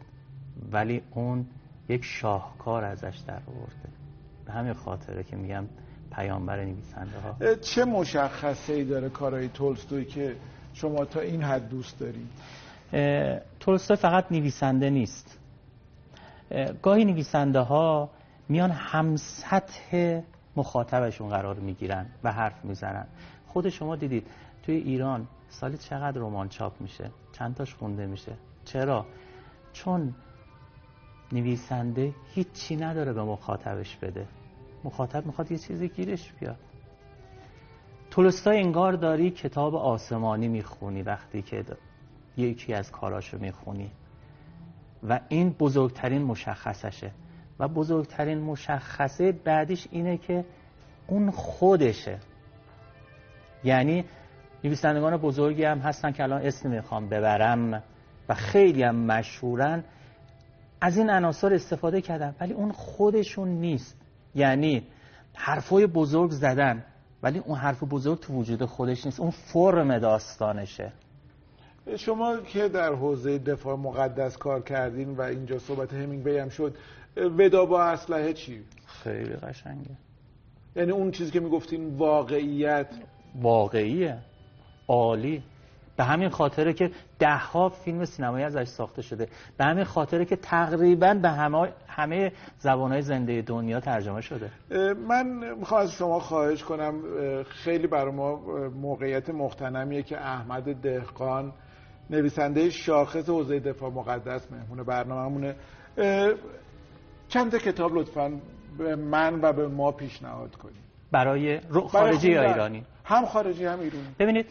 ولی 0.72 1.01
اون 1.12 1.46
یک 1.90 2.04
شاهکار 2.04 2.84
ازش 2.84 3.18
در 3.28 3.42
آورده. 3.48 3.90
به 4.46 4.51
همین 4.51 4.74
خاطره 4.74 5.24
که 5.24 5.36
میگم 5.36 5.66
پیامبر 6.12 6.65
نویسنده 6.65 7.20
ها 7.20 7.56
چه 7.56 7.86
مشخصه 7.86 8.74
ای 8.74 8.84
داره 8.84 9.10
کارهای 9.10 9.48
تولستوی 9.48 10.06
که 10.06 10.36
شما 10.74 11.06
تا 11.06 11.20
این 11.20 11.44
حد 11.44 11.70
دوست 11.70 12.00
دارید؟ 12.00 12.30
تولستوی 13.60 13.98
فقط 13.98 14.32
نویسنده 14.32 14.89
نیست. 14.89 15.39
گاهی 16.82 17.06
نویسنده 17.06 17.60
ها 17.60 18.10
میان 18.50 18.72
هم 18.72 19.15
سطح 19.15 20.22
مخاطبشون 20.56 21.30
قرار 21.30 21.60
می‌گیرن 21.60 22.06
و 22.24 22.32
حرف 22.32 22.65
می‌زنن. 22.65 23.08
خود 23.48 23.70
شما 23.70 23.96
دیدید 23.96 24.27
توی 24.63 24.75
ایران 24.75 25.27
سالی 25.50 25.77
چقدر 25.77 26.18
رمان 26.18 26.50
چاپ 26.50 26.82
میشه؟ 26.82 27.12
چند 27.32 27.56
تاش 27.56 27.75
خونده 27.75 28.06
میشه؟ 28.06 28.32
چرا؟ 28.65 29.06
چون 29.74 30.15
نویسنده 31.32 32.13
هیچی 32.34 32.75
نداره 32.75 33.13
به 33.13 33.24
مخاطبش 33.24 33.96
بده. 33.96 34.27
مخاطب 34.84 35.26
می‌خواد 35.26 35.52
یه 35.52 35.58
چیزی 35.58 35.90
گیرش 35.90 36.34
بیاد. 36.40 36.58
تولستای 38.12 38.58
انگار 38.58 38.94
داری 38.94 39.32
کتاب 39.32 39.76
آسمانی 39.76 40.48
می‌خونی 40.48 41.02
وقتی 41.02 41.42
که 41.42 41.66
یکی 42.38 42.74
از 42.74 42.92
کاراشو 42.92 43.38
می‌خونی. 43.38 43.92
و 45.10 45.20
این 45.30 45.50
بزرگترین 45.50 46.22
مشخصشه. 46.22 47.12
و 47.60 47.68
بزرگترین 47.68 48.38
مشخصه 48.38 49.32
بعدیش 49.32 49.88
اینه 49.92 50.18
که 50.18 50.46
اون 51.08 51.32
خودشه. 51.32 52.20
یعنی 53.64 54.06
نویسندگان 54.64 55.18
بزرگی 55.18 55.64
هم 55.64 55.80
هستن 55.80 56.12
که 56.12 56.24
الان 56.24 56.42
اسم 56.42 56.70
می‌خوام 56.70 57.10
ببرم 57.10 57.84
و 58.30 58.34
خیلی 58.34 58.84
هم 58.84 58.96
مشهورن. 58.96 59.84
از 60.82 60.98
این 60.98 61.10
عناصر 61.10 61.54
استفاده 61.54 62.02
کردن. 62.02 62.36
ولی 62.40 62.54
اون 62.54 62.72
خودشون 62.72 63.48
نیست. 63.48 64.00
یعنی 64.36 64.84
حرفای 65.34 65.88
بزرگ 65.88 66.32
زدن 66.32 66.84
ولی 67.24 67.40
اون 67.40 67.58
حرف 67.58 67.84
بزرگ 67.84 68.20
تو 68.20 68.34
وجود 68.34 68.66
خودش 68.66 69.06
نیست. 69.06 69.20
اون 69.20 69.32
فرم 69.32 70.00
داستانشه. 70.00 70.92
شما 71.98 72.38
که 72.38 72.68
در 72.68 72.94
حوزه 72.94 73.38
دفاع 73.38 73.76
مقدس 73.76 74.38
کار 74.38 74.62
کردین 74.62 75.10
و 75.10 75.22
اینجا 75.22 75.60
صحبت 75.60 75.94
همینگ 75.94 76.24
بیم 76.24 76.50
شد 76.50 76.76
ودا 77.18 77.66
با 77.66 77.84
اسلحه 77.84 78.34
چی؟ 78.34 78.64
خیلی 78.86 79.34
قشنگه. 79.34 79.98
یعنی 80.76 80.92
اون 80.92 81.12
چیزی 81.12 81.32
که 81.32 81.40
می‌گفتین 81.40 81.98
واقعیت؟ 81.98 82.88
واقعیه. 83.42 84.18
عالی. 84.88 85.44
به 86.01 86.05
همین 86.05 86.29
خاطره 86.29 86.74
که 86.74 86.91
ده 87.20 87.38
ها 87.38 87.70
فیلم 87.70 88.05
سینمایی 88.05 88.46
ازش 88.46 88.67
ساخته 88.67 89.01
شده. 89.01 89.27
به 89.58 89.65
همین 89.65 89.84
خاطره 89.84 90.25
که 90.25 90.36
تقریبا 90.36 91.13
به 91.13 91.29
همه 91.29 91.74
همه 91.88 92.31
زبانهای 92.58 93.01
زنده 93.01 93.41
دنیا 93.41 93.79
ترجمه 93.79 94.22
شده. 94.22 94.51
من 95.08 95.55
می‌خوام 95.60 95.81
از 95.81 95.91
شما 95.91 96.20
خواهش 96.20 96.63
کنم 96.63 96.93
خیلی 97.43 97.88
برای 97.88 98.12
ما 98.12 98.36
موقعیت 98.81 99.29
مختنمیه 99.29 100.03
که 100.03 100.17
احمد 100.17 100.81
دهقان 100.81 101.53
نویسنده 102.10 102.70
شاخص 102.70 103.29
حوزه 103.29 103.60
دفاع 103.60 103.89
مقدس 103.89 104.51
مهمون 104.51 104.84
برنامه‌مونه. 104.84 105.55
چند 107.27 107.58
کتاب 107.58 107.96
لطفا 107.96 108.39
به 108.77 108.96
من 108.96 109.39
و 109.41 109.53
به 109.53 109.67
ما 109.67 109.91
پیشنهاد 109.91 110.55
کنید. 110.55 110.81
برای 111.12 111.60
خارجی 111.88 112.31
یا 112.31 112.41
ایرانی؟ 112.43 112.84
هم 113.05 113.25
خارجی 113.25 113.65
هم 113.65 113.79
ایرانی. 113.79 114.15
ببینید 114.20 114.46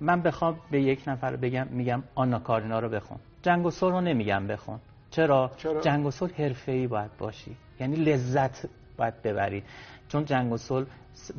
من 0.00 0.22
بخوام 0.22 0.60
به 0.70 0.82
یک 0.82 1.02
نفر 1.06 1.36
بگم 1.36 1.66
میگم 1.70 2.02
آنا 2.14 2.38
کارینا 2.38 2.78
رو 2.78 2.88
بخون. 2.88 3.18
جنگ 3.42 3.66
و 3.66 3.70
رو 3.80 4.00
نمیگم 4.00 4.46
بخون. 4.46 4.78
چرا؟, 5.10 5.50
چرا؟ 5.56 5.80
جنگ 5.80 6.06
و 6.06 6.10
صلح 6.10 6.42
حرفه‌ای 6.42 6.86
باید 6.86 7.10
باشی. 7.18 7.56
یعنی 7.80 7.96
لذت 7.96 8.66
باید 8.96 9.22
ببری. 9.22 9.62
چون 10.08 10.24
جنگ 10.24 10.52
و 10.52 10.56
صلح 10.56 10.86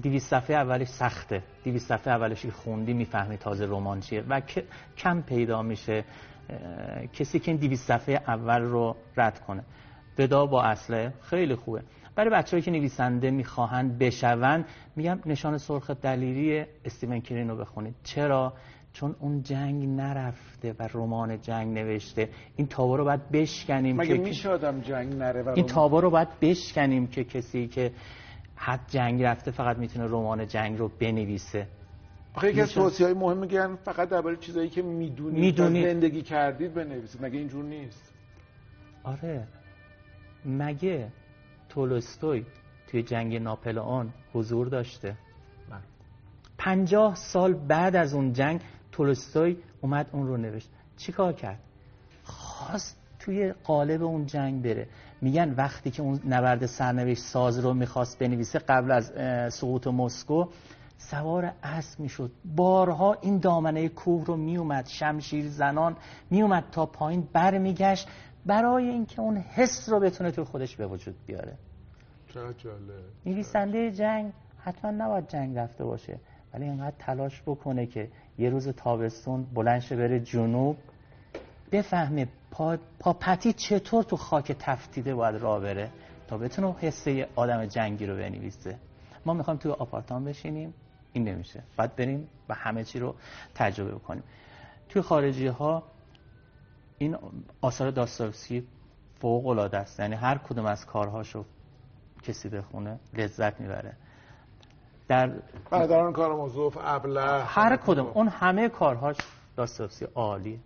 200 0.04 0.30
صفحه 0.30 0.56
اولش 0.56 0.88
سخته. 0.88 1.44
200 1.64 1.88
صفحه 1.88 2.14
اولش 2.14 2.46
خوندی 2.46 2.94
می‌فهمی 2.94 3.38
تازه 3.38 3.66
رمان 3.66 4.00
چیه. 4.00 4.24
و 4.30 4.42
کم 4.98 5.22
پیدا 5.22 5.62
میشه 5.62 6.04
کسی 7.14 7.40
که 7.40 7.52
این 7.52 7.60
200 7.60 7.88
صفحه 7.88 8.22
اول 8.28 8.62
رو 8.62 8.96
رد 9.18 9.40
کنه. 9.40 9.64
ودا 10.20 10.46
با 10.46 10.64
اصله 10.64 11.14
خیلی 11.22 11.56
خوبه. 11.56 11.82
برای 12.16 12.30
بچه‌ای 12.30 12.62
که 12.62 12.72
نویسنده 12.72 13.32
می‌خواهند 13.32 13.98
بشون 13.98 14.66
میگم 14.96 15.20
نشان 15.26 15.58
سرخ 15.58 15.90
دلیری 15.90 16.66
استیون 16.86 17.22
کرین 17.22 17.50
رو 17.50 17.58
بخونید. 17.58 17.96
چرا؟ 18.04 18.54
چون 18.94 19.16
اون 19.20 19.44
جنگ 19.44 19.88
نرفته 19.88 20.76
و 20.80 20.90
رمان 20.94 21.42
جنگ 21.42 21.78
نوشته. 21.78 22.30
این 22.56 22.68
تابو 22.68 22.98
رو 22.98 23.04
باید 23.04 23.32
بشکنیم 23.32 23.96
مگه 23.96 24.18
میشه 24.18 24.50
آدم 24.50 24.82
جنگ 24.82 25.16
نره 25.16 25.54
این 25.54 25.66
تابو 25.66 26.02
رو 26.02 26.10
باید 26.10 26.40
بشکنیم 26.42 27.08
که 27.08 27.24
کسی 27.24 27.68
که 27.68 27.92
حد 28.56 28.80
جنگ 28.88 29.24
رفته 29.24 29.52
فقط 29.52 29.78
می‌تونه 29.78 30.06
رمان 30.06 30.48
جنگ 30.48 30.80
رو 30.80 30.92
بنویسه. 31.00 31.68
آخه 32.34 32.50
یکی 32.50 32.62
از 32.62 32.74
توصیه 32.74 33.06
های 33.06 33.16
مهم 33.16 33.38
میگن 33.38 33.76
فقط 33.76 34.10
درباره 34.10 34.36
چیزایی 34.36 34.70
که 34.70 34.82
می‌دونید 34.82 35.40
می‌دونید. 35.40 35.88
زندگی 35.88 36.22
کردید 36.22 36.74
بنویسید. 36.74 37.26
مگه 37.26 37.40
اینجور 37.40 37.66
نیست؟ 37.66 38.14
آره. 39.04 39.48
مگه 40.46 41.08
تولستوی 41.72 42.46
توی 42.88 43.04
جنگ 43.04 43.36
ناپلئون 43.36 44.10
حضور 44.34 44.68
داشته. 44.68 45.16
پنجاه 46.58 47.16
سال 47.16 47.54
بعد 47.54 47.96
از 47.96 48.14
اون 48.14 48.34
جنگ 48.34 48.62
تولستوی 48.92 49.58
اومد 49.82 50.10
اون 50.12 50.28
رو 50.28 50.38
نوشت. 50.38 50.70
چیکار 50.98 51.34
کرد؟ 51.34 51.60
خواست 52.24 52.98
توی 53.20 53.54
قالب 53.64 54.04
اون 54.04 54.26
جنگ 54.26 54.64
بره. 54.64 54.88
میگن 55.22 55.54
وقتی 55.54 55.92
که 55.92 56.02
اون 56.02 56.20
نبرد 56.28 56.66
سرنوشت 56.66 57.24
ساز 57.24 57.60
رو 57.60 57.74
می‌خواست 57.74 58.20
بنویسه 58.20 58.60
قبل 58.60 58.92
از 58.92 59.12
سقوط 59.54 59.88
مسکو 59.88 60.46
سوار 60.98 61.54
اسب 61.64 62.00
می‌شد. 62.00 62.32
بارها 62.56 63.18
این 63.22 63.38
دامنه 63.38 63.90
کوه 63.90 64.26
رو 64.26 64.38
میومد 64.38 64.86
شمشیر 64.88 65.48
زنان 65.48 65.98
میومد 66.30 66.64
تا 66.72 66.86
پایین 66.86 67.28
برمیگشت. 67.34 68.08
برای 68.46 68.90
اینکه 68.90 69.22
اون 69.22 69.38
حس 69.38 69.90
رو 69.90 70.00
بتونه 70.00 70.32
تو 70.32 70.46
خودش 70.46 70.76
به 70.76 70.88
وجود 70.88 71.16
بیاره. 71.26 71.58
نویسنده 73.26 73.92
جنگ 73.92 74.34
حتما 74.60 74.92
نباید 74.92 75.28
جنگ 75.28 75.58
رفته 75.58 75.84
باشه 75.84 76.20
ولی 76.54 76.66
اینقدر 76.66 76.96
تلاش 77.00 77.42
بکنه 77.42 77.86
که 77.86 78.10
یه 78.38 78.50
روز 78.50 78.68
تابستون 78.68 79.44
بلنشه 79.44 79.96
بره 79.96 80.20
جنوب 80.20 80.78
بفهمه 81.72 82.28
پا, 82.52 82.78
پا 83.00 83.14
پتی 83.14 83.54
چطور 83.54 84.04
تو 84.04 84.18
خاک 84.18 84.56
تفتیده 84.60 85.16
باید 85.16 85.36
راه 85.36 85.60
بره 85.60 85.90
تا 86.28 86.38
بتونه 86.38 86.76
حسه 86.80 87.28
آدم 87.36 87.66
جنگی 87.66 88.06
رو 88.06 88.16
بنویسه. 88.16 88.78
ما 89.26 89.34
می‌خوایم 89.34 89.60
توی 89.60 89.72
آپارتمان 89.72 90.26
بشینیم 90.26 90.74
این 91.14 91.28
نمیشه. 91.28 91.64
باید 91.78 91.96
بریم 91.96 92.28
و 92.50 92.54
همه 92.54 92.84
چی 92.84 93.00
رو 93.00 93.16
تجربه 93.56 93.92
بکنیم. 93.92 94.24
توی 94.90 95.02
خارجی 95.02 95.48
ها 95.48 95.84
این 97.02 97.18
آثار 97.62 97.92
داستایوفسکی 97.92 98.68
فوق 99.20 99.48
العاده 99.48 99.78
است. 99.78 100.00
یعنی 100.00 100.16
هر 100.16 100.38
کدوم 100.38 100.66
از 100.66 100.86
کارهاشو 100.86 101.46
کسی 102.24 102.50
بخونه 102.50 103.00
لذت 103.14 103.62
می‌بره. 103.62 103.94
در 105.08 105.32
برادران 105.70 106.14
کارامازوف 106.14 106.78
ابله 106.82 107.44
هر 107.44 107.78
کدوم. 107.78 108.08
اون 108.08 108.28
همه 108.28 108.70
کارهاش 108.70 109.18
داستایوفسکی 109.56 110.06
عالی 110.16 110.60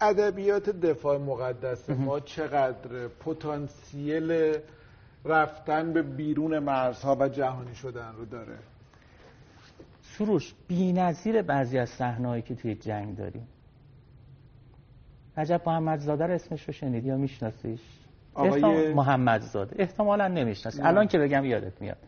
ادبیات 0.00 0.70
دفاع 0.70 1.18
مقدس 1.18 1.90
ما 1.90 2.20
چقدر 2.20 3.08
پتانسیل 3.08 4.58
رفتن 5.24 5.92
به 5.92 6.02
بیرون 6.02 6.58
مرزها 6.58 7.16
و 7.20 7.28
جهانی 7.28 7.74
شدن 7.74 8.12
رو 8.16 8.24
داره. 8.24 8.58
سروش 10.02 10.54
بی‌نظیر 10.68 11.42
بعضی 11.42 11.78
از 11.78 11.88
صحنه‌ای 11.88 12.42
که 12.42 12.54
توی 12.54 12.74
جنگ 12.74 13.16
داریم 13.16 13.48
رجب 15.36 15.62
محمدزاده 15.66 16.26
رو 16.26 16.34
اسمش 16.34 16.64
رو 16.64 16.72
شنید 16.72 17.04
یا 17.04 17.16
میشناسیش؟ 17.16 17.80
آقای 18.34 18.94
محمدزاده. 18.94 19.76
احتمالا 19.78 20.28
نمی‌شناسی 20.28 20.82
الان 20.82 21.08
که 21.08 21.18
بگم 21.18 21.44
یادت 21.44 21.80
میاد. 21.82 21.98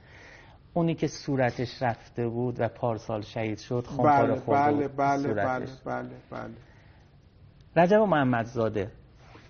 اونی 0.74 0.94
که 0.94 1.06
صورتش 1.06 1.82
رفته 1.82 2.28
بود 2.28 2.60
و 2.60 2.68
پارسال 2.68 3.22
شهید 3.22 3.58
شد 3.58 3.86
خونپار 3.86 4.30
بله 4.30 4.88
بله 4.88 4.88
بله, 4.88 5.34
بله 5.34 5.66
بله 5.84 6.10
بله. 6.30 6.54
رجب 7.76 7.96
محمدزاده 7.96 8.90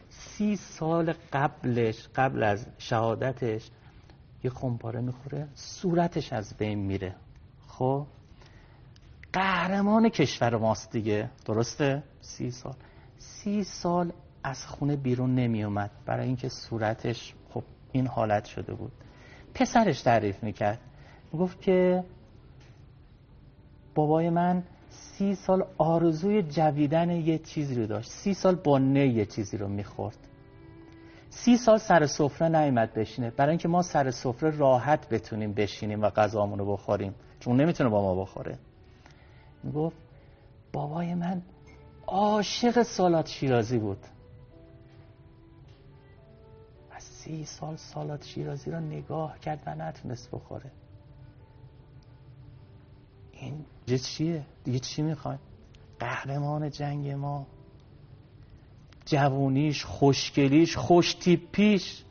سی 0.08 0.56
سال 0.56 1.14
قبلش 1.32 2.08
قبل 2.16 2.42
از 2.42 2.66
شهادتش 2.78 3.70
یه 4.44 4.50
خونپاره 4.50 5.00
می‌خوره 5.00 5.48
صورتش 5.54 6.32
از 6.32 6.56
بین 6.58 6.78
میره. 6.78 7.14
خب؟ 7.68 8.06
قهرمان 9.32 10.08
کشور 10.08 10.56
ماست 10.56 10.92
دیگه. 10.92 11.30
درسته؟ 11.44 12.02
سی 12.20 12.50
سال. 12.50 12.74
سی 13.18 13.64
سال 13.64 14.12
از 14.42 14.66
خونه 14.66 14.96
بیرون 14.96 15.34
نمی 15.34 15.64
اومد 15.64 15.90
برای 16.06 16.26
اینکه 16.26 16.48
صورتش 16.48 17.34
خب 17.50 17.62
این 17.92 18.06
حالت 18.06 18.44
شده 18.44 18.74
بود. 18.74 18.92
پسرش 19.54 20.02
تعریف 20.02 20.44
می‌کرد. 20.44 20.80
گفت 21.32 21.60
که 21.60 22.04
بابای 23.94 24.30
من 24.30 24.62
سی 24.90 25.34
سال 25.34 25.64
آرزوی 25.78 26.42
جویدن 26.42 27.10
یه 27.10 27.38
چیزی 27.38 27.74
رو 27.74 27.86
داشت. 27.86 28.10
سی 28.10 28.34
سال 28.34 28.54
با 28.54 28.78
نه 28.78 29.08
یه 29.08 29.26
چیزی 29.26 29.56
رو 29.56 29.68
می‌خورد. 29.68 30.18
سی 31.30 31.56
سال 31.56 31.78
سر 31.78 32.06
سفره 32.06 32.48
نیومد 32.48 32.94
بشینه. 32.94 33.30
برای 33.30 33.50
اینکه 33.50 33.68
ما 33.68 33.82
سر 33.82 34.10
سفره 34.10 34.50
راحت 34.50 35.08
بتونیم 35.08 35.52
بشینیم 35.52 36.02
و 36.02 36.10
غذامون 36.10 36.58
رو 36.58 36.72
بخوریم. 36.72 37.14
چون 37.40 37.60
نمی‌تونه 37.60 37.90
با 37.90 38.02
ما 38.02 38.22
بخوره. 38.22 38.58
گفت 39.74 39.96
بابای 40.72 41.14
من 41.14 41.42
عاشق 42.08 42.82
سالات 42.82 43.28
شیرازی 43.28 43.78
بود. 43.78 44.06
و 46.90 47.00
سی 47.00 47.44
سال 47.44 47.76
سالات 47.76 48.24
شیرازی 48.24 48.70
را 48.70 48.80
نگاه 48.80 49.38
کرد 49.38 49.62
و 49.66 49.74
نتونست 49.74 50.30
بخوره. 50.30 50.70
این 53.32 53.64
دیگه 53.86 53.98
چیه؟ 53.98 54.44
دیگه 54.64 54.78
چی 54.78 55.02
می‌خواد؟ 55.02 55.38
قهرمان 55.98 56.70
جنگ 56.70 57.10
ما. 57.10 57.46
جوونیش 59.04 59.84
خوشگلیش 59.84 60.76
خوش 60.76 61.14
تیپیش 61.14 62.04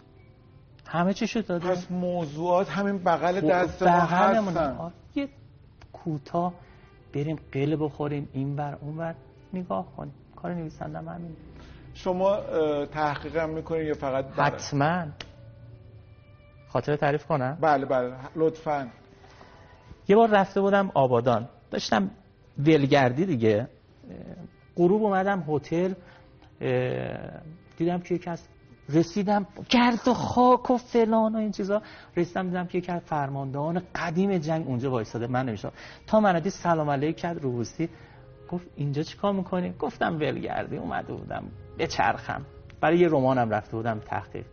همه 0.85 1.13
چی 1.13 1.27
شد 1.27 1.45
داده. 1.45 1.69
پس 1.69 1.91
موضوعات 1.91 2.69
همین 2.69 2.97
بغل 2.97 3.41
دست 3.41 3.83
ما 3.83 3.89
هستن. 3.89 4.93
یه 5.15 5.29
کوتاه 5.93 6.53
بریم 7.13 7.39
قله 7.51 7.75
بخوریم 7.75 8.29
این 8.33 8.55
بر 8.55 8.75
اون 8.75 8.97
بر 8.97 9.15
نگاه 9.59 9.95
کنیم 9.97 10.13
کار 10.35 10.53
نویسندم 10.53 11.07
همین. 11.07 11.35
شما 11.93 12.39
تحقیق 12.85 13.37
هم 13.37 13.49
می‌کنید 13.49 13.87
یا 13.87 13.93
فقط 13.93 14.25
حتما. 14.25 15.05
خاطر 16.67 16.95
تعریف 16.95 17.25
کنم. 17.25 17.57
بله 17.61 17.85
بله. 17.85 18.13
لطفا. 18.35 18.87
یه 20.07 20.15
بار 20.15 20.29
رفته 20.29 20.61
بودم 20.61 20.91
آبادان. 20.93 21.49
داشتم 21.71 22.09
ولگردی 22.57 23.25
دیگه. 23.25 23.67
غروب 24.75 25.03
اومدم 25.03 25.43
هتل. 25.47 25.93
دیدم 27.77 27.99
که 27.99 28.15
یکی 28.15 28.29
از 28.29 28.43
رسیدم 28.89 29.47
گرد 29.69 30.07
و 30.07 30.13
خاک 30.13 30.71
و 30.71 30.77
فلان 30.77 31.35
و 31.35 31.37
این 31.37 31.51
چیزا. 31.51 31.81
رسیدم 32.17 32.47
دیدم 32.47 32.67
که 32.67 32.77
یکی 32.77 32.91
از 32.91 33.01
فرماندهان 33.01 33.81
قدیم 33.95 34.37
جنگ 34.37 34.67
اونجا 34.67 34.91
وایساده 34.91 35.27
من 35.27 35.45
نمیشم 35.45 35.71
تا 36.07 36.19
من 36.19 36.49
سلام 36.49 36.89
علیک 36.89 37.17
کرد 37.17 37.39
گفت 38.47 38.67
اینجا 38.75 39.03
چیکار 39.03 39.33
می‌کنی؟ 39.33 39.73
گفتم 39.79 40.15
ولگردی. 40.15 40.77
اومده 40.77 41.13
بودم. 41.13 41.43
به 41.77 41.87
چرخم 41.87 42.45
برای 42.81 42.97
یه 42.97 43.07
رمانم 43.07 43.49
رفته 43.49 43.77
بودم 43.77 43.99
تحقیق 43.99 44.45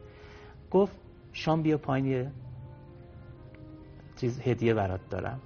گفت 0.70 0.96
شام 1.32 1.62
بیا 1.62 1.78
پایین 1.78 2.30
چیز 4.16 4.40
هدیه 4.40 4.74
برات 4.74 5.00
دارم. 5.10 5.40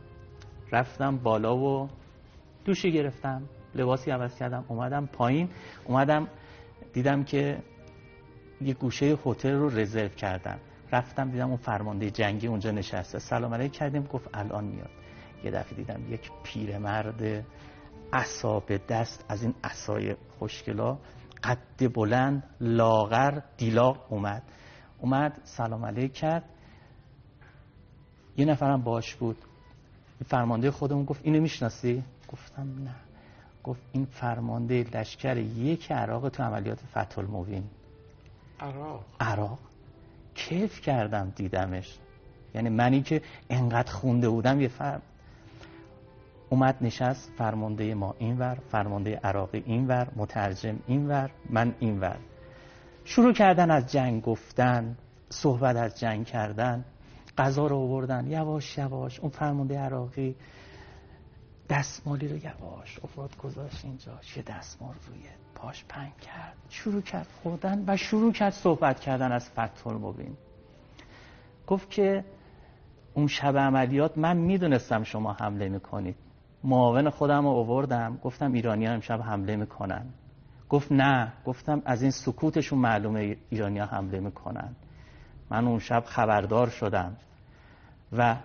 رفتم 0.73 1.17
بالا 1.17 1.57
و 1.57 1.89
دوشی 2.65 2.93
گرفتم. 2.93 3.43
لباسی 3.75 4.11
عوض 4.11 4.39
کردم. 4.39 4.65
اومدم 4.69 5.07
پایین. 5.07 5.49
اومدم 5.85 6.29
دیدم 6.93 7.25
که 7.25 7.59
یه 8.61 8.75
گوشه 8.75 9.19
هتل 9.27 9.53
رو 9.53 9.69
رزرو 9.69 10.09
کردم. 10.09 10.59
رفتم 10.93 11.31
دیدم 11.31 11.49
اون 11.49 11.57
فرمانده 11.57 12.11
جنگی 12.11 12.47
اونجا 12.47 12.71
نشسته. 12.71 13.19
سلام 13.19 13.55
علیک 13.55 13.73
کردیم. 13.73 14.03
گفت 14.03 14.29
الان 14.35 14.65
میاد. 14.65 14.91
یه 15.45 15.51
دفعه 15.51 15.75
دیدم 15.77 16.13
یک 16.13 16.31
پیرمرد 16.43 17.45
عصا 18.13 18.63
دست 18.89 19.25
از 19.29 19.43
این 19.43 19.55
عصای 19.65 20.17
خوشگلا 20.39 20.99
قد 21.45 21.93
بلند 21.95 22.43
لاغر 22.61 23.41
دیلاق 23.57 24.13
اومد. 24.13 24.43
اومد 24.99 25.41
سلام 25.45 25.85
علیک 25.85 26.13
کرد. 26.13 26.45
یه 28.37 28.45
نفرم 28.45 28.83
باش 28.83 29.15
بود. 29.15 29.37
فرمانده 30.27 30.71
خودمون 30.71 31.05
گفت 31.05 31.21
اینو 31.25 31.41
می‌شناسی؟ 31.41 32.05
گفتم 32.29 32.83
نه. 32.85 32.95
گفت 33.65 33.81
این 33.93 34.05
فرمانده 34.05 34.87
لشکر 34.95 35.37
یک 35.37 35.93
عراق 35.93 36.29
تو 36.29 36.43
عملیات 36.43 36.79
فتح 36.79 37.19
المبین 37.19 37.65
عراق؟ 38.61 39.05
عراق. 39.21 39.59
کیف 40.35 40.81
کردم 40.81 41.33
دیدمش. 41.37 41.99
یعنی 42.55 42.69
منی 42.69 43.03
که 43.03 43.23
انقدر 43.51 43.93
خونده 43.93 44.29
بودم 44.29 44.61
یه 44.61 44.69
فرم 44.69 45.03
اومد 46.51 46.77
نشست 46.81 47.33
فرمانده 47.39 47.95
ما 47.95 48.15
اینور 48.19 48.59
فرمانده 48.71 49.17
عراقی 49.17 49.63
اینور 49.67 50.09
مترجم 50.17 50.79
اینور 50.87 51.31
من 51.51 51.75
اینور. 51.79 52.17
شروع 53.05 53.33
کردن 53.33 53.71
از 53.71 53.93
جنگ 53.93 54.23
گفتن 54.23 54.97
صحبت 55.29 55.77
از 55.77 56.01
جنگ 56.01 56.27
کردن 56.27 56.85
غذا 57.39 57.67
رو 57.67 57.77
آوردن. 57.77 58.27
یواش 58.27 58.79
یواش 58.79 59.21
اون 59.21 59.31
فرمانده 59.31 59.79
عراقی 59.79 60.37
دستمالی 61.69 62.29
رو 62.29 62.37
یواش 62.37 62.99
افراد 63.05 63.37
گذاشت 63.37 63.85
اینجا 63.85 64.13
یه 64.37 64.43
دستمال 64.43 64.95
روی 65.09 65.23
پاش 65.55 65.85
پنگ 65.89 66.17
کرد. 66.17 66.57
شروع 66.69 67.03
کرد 67.03 67.27
خوردن 67.43 67.85
و 67.87 67.97
شروع 67.97 68.33
کرد 68.33 68.53
صحبت 68.53 69.01
کردن 69.01 69.33
از 69.33 69.51
فتح 69.51 69.87
المبین. 69.87 70.37
گفت 71.67 71.91
که 71.91 72.25
اون 73.15 73.27
شب 73.27 73.59
عملیات 73.59 74.19
من 74.19 74.37
می‌دونستم 74.37 75.03
شما 75.03 75.33
حمله 75.33 75.69
می‌کنید. 75.69 76.17
معاون 76.65 77.11
خودم 77.11 77.43
رو 77.43 77.49
آوردم 77.49 78.19
گفتم 78.23 78.53
ایرانی 78.53 78.87
ها 78.87 78.93
امشب 78.93 79.21
حمله 79.21 79.57
می‌کنن. 79.57 80.07
گفت 80.69 80.93
نه 80.93 81.33
گفتم 81.47 81.83
از 81.85 82.03
این 82.03 82.11
سکوتشون 82.11 82.79
معلومه 82.79 83.37
ایرانی 83.51 83.79
ها 83.79 83.87
حمله 83.87 84.21
می‌کنن. 84.21 84.69
من 85.51 85.67
اون 85.67 85.79
شب 85.79 86.05
خبردار 86.07 86.69
شدم. 86.69 87.17
و 88.13 88.37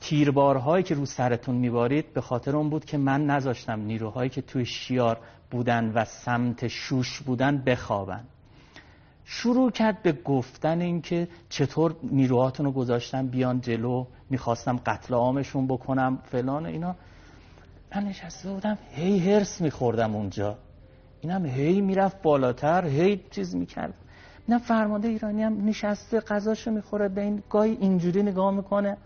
تیربارهایی 0.00 0.84
که 0.84 0.94
رو 0.94 1.06
سرتون 1.06 1.54
میبارید 1.54 2.14
به 2.14 2.20
خاطر 2.20 2.56
اون 2.56 2.70
بود 2.70 2.84
که 2.84 2.98
من 2.98 3.26
نذاشتم 3.26 3.80
نیروهایی 3.80 4.30
که 4.30 4.42
توی 4.42 4.64
شیار 4.64 5.18
بودن 5.50 5.92
و 5.94 6.04
سمت 6.04 6.68
شوش 6.68 7.20
بودن 7.20 7.58
بخوابن. 7.58 8.24
شروع 9.24 9.70
کرد 9.70 10.02
به 10.02 10.12
گفتن 10.12 10.80
اینکه 10.80 11.28
چطور 11.48 11.96
نیروهاتون 12.02 12.66
رو 12.66 12.72
گذاشتم 12.72 13.26
بیان 13.26 13.60
جلو 13.60 14.06
می‌خواستم 14.30 14.76
قتل 14.86 15.14
عامشون 15.14 15.66
بکنم 15.66 16.18
فلان 16.24 16.66
اینا. 16.66 16.94
من 17.96 18.04
نشسته 18.04 18.48
بودم. 18.48 18.78
هی 18.90 19.18
هرس 19.18 19.60
میخوردم 19.60 20.16
اونجا. 20.16 20.58
اینم 21.20 21.46
هی 21.46 21.80
می‌رفت 21.80 22.22
بالاتر 22.22 22.86
هی 22.86 23.24
چیز 23.30 23.54
می‌کرد. 23.54 23.94
نه 24.48 24.58
فرمانده 24.58 25.08
ایرانی 25.08 25.42
هم 25.42 25.64
نشسته 25.64 26.20
قضاشو 26.20 26.70
می‌خوره 26.70 27.08
به 27.08 27.20
این 27.20 27.42
گاهی 27.50 27.72
اینجوری 27.80 28.22
نگاه 28.22 28.54
می‌کنه. 28.54 28.96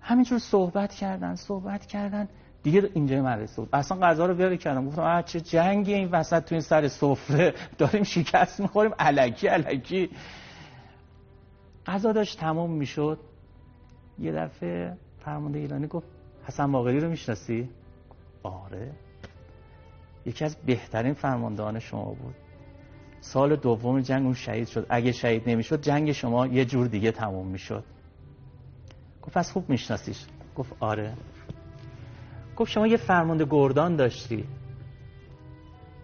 همینجور 0.00 0.38
صحبت 0.38 0.94
کردن 0.94 1.34
صحبت 1.34 1.86
کردن. 1.86 2.28
دیگه 2.62 2.90
اینجا 2.94 3.22
مدرسه 3.22 3.56
بود 3.56 3.68
اصلا 3.72 3.98
غذا 3.98 4.26
رو 4.26 4.34
بیاره 4.34 4.56
کردم. 4.56 4.86
گفتم 4.86 5.22
چه 5.22 5.40
جنگی 5.40 5.94
این 5.94 6.08
وسط 6.08 6.44
تو 6.44 6.54
این 6.54 6.62
سر 6.62 6.88
سفره. 6.88 7.54
داریم 7.78 8.02
شکست 8.02 8.60
می‌خوریم. 8.60 8.92
علکی 8.98 9.46
علکی 9.46 10.10
غذا 11.86 12.12
داشت 12.12 12.40
تمام 12.40 12.70
می‌شد. 12.70 13.18
یه 14.18 14.32
دفعه 14.32 14.96
فرمانده 15.18 15.58
ایرانی 15.58 15.86
گفت 15.86 16.06
حسن 16.44 16.72
باقری 16.72 17.00
رو 17.00 17.08
می‌شناسی؟ 17.08 17.68
آره. 18.42 18.92
یکی 20.26 20.44
از 20.44 20.56
بهترین 20.56 21.14
فرماندهان 21.14 21.78
شما 21.78 22.04
بود. 22.04 22.34
سال 23.20 23.56
دوم 23.56 24.00
جنگ 24.00 24.24
اون 24.24 24.34
شهید 24.34 24.68
شد. 24.68 24.86
اگه 24.88 25.12
شهید 25.12 25.48
نمی‌شد 25.48 25.80
جنگ 25.80 26.12
شما 26.12 26.46
یه 26.46 26.64
جور 26.64 26.86
دیگه 26.86 27.12
تموم 27.12 27.46
می‌شد. 27.46 27.84
گفت 29.22 29.38
پس 29.38 29.52
خوب 29.52 29.70
میشناسیش. 29.70 30.26
گفت 30.56 30.72
آره. 30.80 31.14
گفت 32.56 32.70
شما 32.70 32.86
یه 32.86 32.96
فرمانده 32.96 33.46
گردان 33.50 33.96
داشتی. 33.96 34.44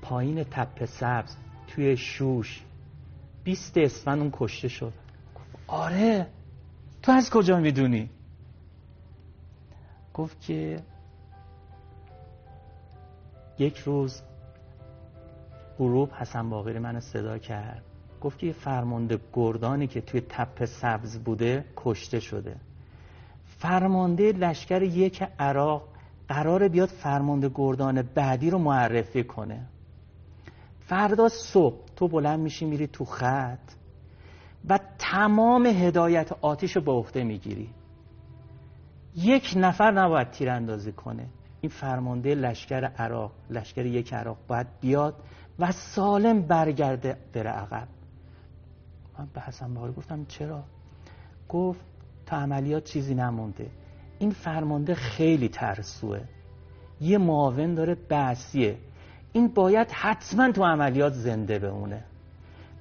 پایین 0.03 0.45
تپه 0.45 0.87
سبز 0.87 1.37
توی 1.67 1.97
شوش. 1.97 2.63
بیست 3.45 3.79
اسفند 3.79 4.19
اون 4.19 4.31
کشته 4.33 4.69
شد. 4.69 4.93
گفت 5.35 5.65
آره. 5.67 6.27
تو 7.03 7.13
از 7.13 7.31
کجا 7.31 7.61
می‌دونی؟ 7.61 8.11
گفت 10.21 10.41
که 10.41 10.81
یک 13.59 13.79
روز 13.79 14.23
غروب 15.79 16.11
حسن 16.13 16.51
باقری 16.51 16.79
من 16.79 17.01
صدا 17.01 17.39
کرد. 17.39 17.83
گفت 18.21 18.39
که 18.39 18.47
یه 18.47 18.53
فرمانده 18.53 19.21
گردانی 19.33 19.87
که 19.87 20.01
توی 20.01 20.21
تپه 20.29 20.67
سبز 20.67 21.19
بوده 21.19 21.65
کشته 21.77 22.21
شده. 22.21 22.57
فرمانده 23.45 24.33
لشکر 24.33 24.83
یک 24.83 25.23
عراق 25.39 25.83
قراره 26.29 26.69
بیاد 26.69 26.89
فرمانده 26.89 27.51
گردان 27.55 28.03
بعدی 28.03 28.51
رو 28.51 28.59
معرفی 28.59 29.25
کنه. 29.25 29.67
فردا 30.81 31.29
صبح 31.29 31.85
تو 31.97 32.09
بلند 32.09 32.41
میشی 32.41 32.65
میری 32.65 32.87
تو 32.87 33.05
خط 33.05 33.73
و 34.69 34.79
تمام 34.99 35.67
هدایت 35.67 36.33
آتیش 36.41 36.77
رو 36.77 36.83
به 36.83 36.93
عهده 36.93 37.25
می‌گیری. 37.25 37.71
یک 39.17 39.53
نفر 39.57 39.91
نباید 39.91 40.31
تیراندازی 40.31 40.93
کنه. 40.93 41.27
این 41.61 41.71
فرمانده 41.71 42.35
لشکر 42.35 42.85
عراق 42.85 43.33
لشکر 43.51 43.87
یک 43.87 44.15
عراق 44.15 44.37
باید 44.49 44.67
بیاد 44.81 45.15
و 45.59 45.73
سالم 45.73 46.43
برگرده 46.43 47.17
بره 47.33 47.51
عقب. 47.51 47.89
من 49.19 49.29
به 49.35 49.41
حسن 49.41 49.75
باری 49.75 49.93
گفتم 49.93 50.25
چرا؟ 50.25 50.65
گفت 51.49 51.81
تا 52.27 52.37
عملیات 52.37 52.85
چیزی 52.85 53.15
نمونده. 53.15 53.71
این 54.19 54.31
فرمانده 54.31 54.95
خیلی 54.95 55.49
ترسوه. 55.49 56.21
یه 57.01 57.19
معاون 57.19 57.75
داره 57.75 57.95
بعثیه. 57.95 58.79
این 59.33 59.49
باید 59.49 59.91
حتما 59.91 60.53
تو 60.53 60.65
عملیات 60.65 61.13
زنده 61.13 61.59
بمونه. 61.59 62.05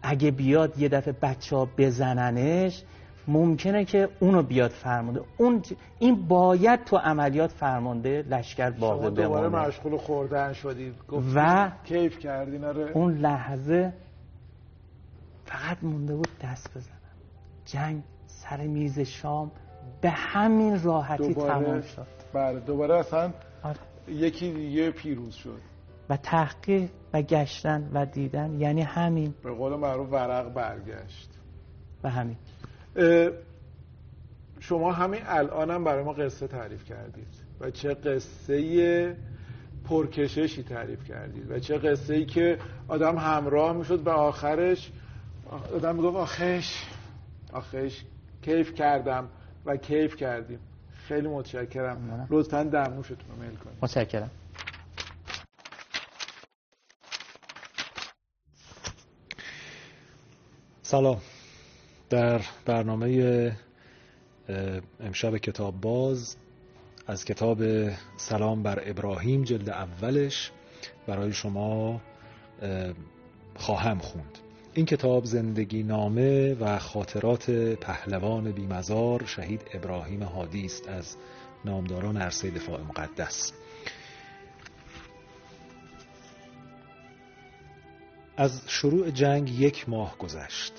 اگه 0.02 0.32
بیاد 0.32 0.78
یه 0.78 0.90
دفعه 0.90 1.14
بچه 1.22 1.56
ها 1.56 1.68
بزننش 1.78 2.84
ممکنه 3.30 3.86
که 3.86 4.10
اونو 4.20 4.44
بیاد 4.44 4.72
فرمانده. 4.72 5.22
اون 5.38 5.62
این 6.00 6.28
باید 6.28 6.84
تو 6.84 6.98
عملیات 6.98 7.52
فرمانده 7.52 8.26
لشکر 8.30 8.70
باقی 8.70 9.10
بمونه 9.10 9.24
دوباره 9.24 9.50
مشغول 9.50 9.98
خوردن 9.98 10.54
شدید. 10.54 10.94
و 11.36 11.72
کیف 11.84 12.20
کردین 12.20 12.64
آره. 12.64 12.92
اون 12.94 13.18
لحظه 13.18 13.94
فقط 15.46 15.78
مونده 15.82 16.16
بود 16.16 16.30
دست 16.44 16.78
بزنم. 16.78 16.96
جنگ 17.66 18.04
سر 18.28 18.68
میز 18.68 19.00
شام 19.00 19.52
به 20.02 20.10
همین 20.10 20.84
راحتی 20.84 21.34
تمام 21.34 21.82
شد. 21.82 22.08
بله 22.34 22.60
دوباره 22.60 22.96
اصلا 22.96 23.34
آره. 23.64 23.78
یکی 24.08 24.52
دیگه 24.52 24.92
پیروز 24.92 25.34
شد. 25.34 25.62
و 26.10 26.18
تحقیق 26.18 26.90
و 27.14 27.22
گشتن 27.22 27.90
و 27.94 28.06
دیدن 28.06 28.60
یعنی 28.60 28.82
همین. 28.82 29.34
به 29.44 29.52
قول 29.52 29.76
معروف 29.76 30.12
ورق 30.12 30.54
برگشت. 30.54 31.30
و 32.04 32.10
همین. 32.10 32.38
شما 34.60 34.92
همین 34.92 35.22
الانم 35.26 35.72
هم 35.72 35.84
برای 35.84 36.04
ما 36.04 36.14
قصه 36.14 36.48
تعریف 36.48 36.84
کردید 36.84 37.28
و 37.60 37.72
چه 37.72 37.94
قصه 37.94 39.18
پرکششی 39.84 40.64
تعریف 40.64 41.04
کردید 41.04 41.52
و 41.52 41.60
چه 41.60 41.78
قصه 41.78 42.14
ای 42.14 42.26
که 42.26 42.60
آدم 42.88 43.18
همراه 43.18 43.74
می‌شد 43.74 44.08
و 44.08 44.10
آخرش. 44.10 44.92
آدم 45.74 45.96
می‌گفت 45.96 46.18
آخش 46.18 46.84
آخش 47.54 48.02
کیف 48.42 48.74
کردم 48.74 49.30
و 49.66 49.78
کیف 49.78 50.16
کردیم. 50.16 50.60
خیلی 51.08 51.28
متشکرم. 51.28 52.28
لطفا 52.30 52.64
دمنوشتون 52.64 53.18
رو 53.30 53.44
میل 53.44 53.56
کنید. 53.56 53.78
متشکرم. 53.82 54.30
سلام. 60.82 61.22
در 62.10 62.42
برنامه 62.66 63.58
امشب 65.00 65.38
کتاب 65.38 65.82
باز. 65.82 66.36
از 67.08 67.26
کتاب 67.26 67.64
سلام 68.18 68.64
بر 68.64 68.84
ابراهیم 68.86 69.44
جلد 69.44 69.70
اولش 69.70 70.52
برای 71.08 71.34
شما 71.34 72.02
خواهم 73.56 74.00
خوند. 74.00 74.38
این 74.74 74.86
کتاب 74.86 75.26
زندگی 75.26 75.84
نامه 75.84 76.54
و 76.54 76.80
خاطرات 76.80 77.52
پهلوان 77.52 78.52
بیمزار 78.52 79.26
شهید 79.26 79.62
ابراهیم 79.74 80.24
حادی 80.24 80.66
است 80.66 80.88
از 80.88 81.16
نامداران 81.66 82.18
عرصه 82.18 82.52
دفاع 82.52 82.82
مقدس. 82.82 83.54
از 88.38 88.62
شروع 88.68 89.10
جنگ 89.12 89.60
یک 89.60 89.90
ماه 89.90 90.18
گذشت. 90.18 90.74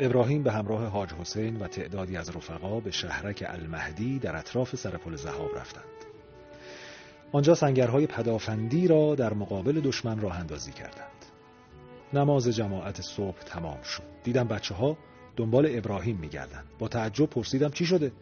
ابراهیم 0.00 0.42
به 0.42 0.52
همراه 0.52 0.86
حاج 0.86 1.12
حسین 1.12 1.56
و 1.56 1.66
تعدادی 1.66 2.16
از 2.16 2.36
رفقا 2.36 2.80
به 2.80 2.90
شهرک 2.90 3.44
المهدی 3.46 4.18
در 4.18 4.36
اطراف 4.36 4.76
سرپل 4.76 5.16
زهاب 5.16 5.56
رفتند. 5.56 5.84
آنجا 7.32 7.54
سنگرهای 7.54 8.06
پدافندی 8.06 8.88
را 8.88 9.14
در 9.14 9.34
مقابل 9.34 9.80
دشمن 9.80 10.20
راه 10.20 10.38
اندازی 10.38 10.72
کردند. 10.72 11.26
نماز 12.12 12.48
جماعت 12.48 13.00
صبح 13.00 13.38
تمام 13.38 13.82
شد. 13.82 14.02
دیدم 14.24 14.48
بچه 14.48 14.74
ها 14.74 14.96
دنبال 15.36 15.66
ابراهیم 15.70 16.16
میگردند 16.16 16.64
با 16.78 16.88
تعجب 16.88 17.26
پرسیدم 17.26 17.70
چی 17.70 17.86
شده؟ 17.86 18.12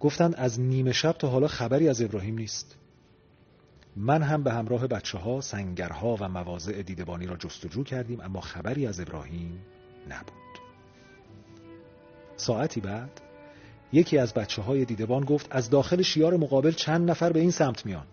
گفتند 0.00 0.34
از 0.34 0.60
نیمه 0.60 0.92
شب 0.92 1.12
تا 1.12 1.28
حالا 1.28 1.46
خبری 1.46 1.88
از 1.88 2.02
ابراهیم 2.02 2.38
نیست. 2.38 2.76
من 3.96 4.22
هم 4.22 4.42
به 4.42 4.52
همراه 4.52 4.86
بچه 4.86 5.18
ها 5.18 5.40
سنگرها 5.40 6.16
و 6.20 6.28
مواضع 6.28 6.82
دیدبانی 6.82 7.26
را 7.26 7.36
جستجو 7.36 7.84
کردیم 7.84 8.20
اما 8.20 8.40
خبری 8.40 8.86
از 8.86 9.00
ابراهیم 9.00 9.60
نبود. 10.08 10.43
ساعتی 12.36 12.80
بعد 12.80 13.20
یکی 13.92 14.18
از 14.18 14.34
بچه 14.34 14.62
های 14.62 14.84
دیدبان 14.84 15.24
گفت 15.24 15.46
از 15.50 15.70
داخل 15.70 16.02
شیار 16.02 16.36
مقابل 16.36 16.70
چند 16.70 17.10
نفر 17.10 17.32
به 17.32 17.40
این 17.40 17.50
سمت 17.50 17.86
میان 17.86 18.06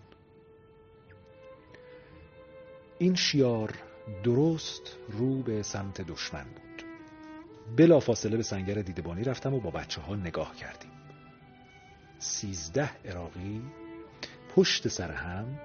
این 2.98 3.14
شیار 3.14 3.74
درست 4.24 4.96
رو 5.08 5.42
به 5.42 5.62
سمت 5.62 6.00
دشمن 6.00 6.44
بود 6.44 6.84
بلا 7.76 8.00
فاصله 8.00 8.36
به 8.36 8.42
سنگر 8.42 8.74
دیدبانی 8.74 9.24
رفتم 9.24 9.54
و 9.54 9.60
با 9.60 9.70
بچه 9.70 10.00
ها 10.00 10.16
نگاه 10.16 10.56
کردیم 10.56 10.90
سیزده 12.18 12.90
عراقی 13.04 13.62
پشت 14.56 14.88
سر 14.88 15.10
هم 15.10 15.58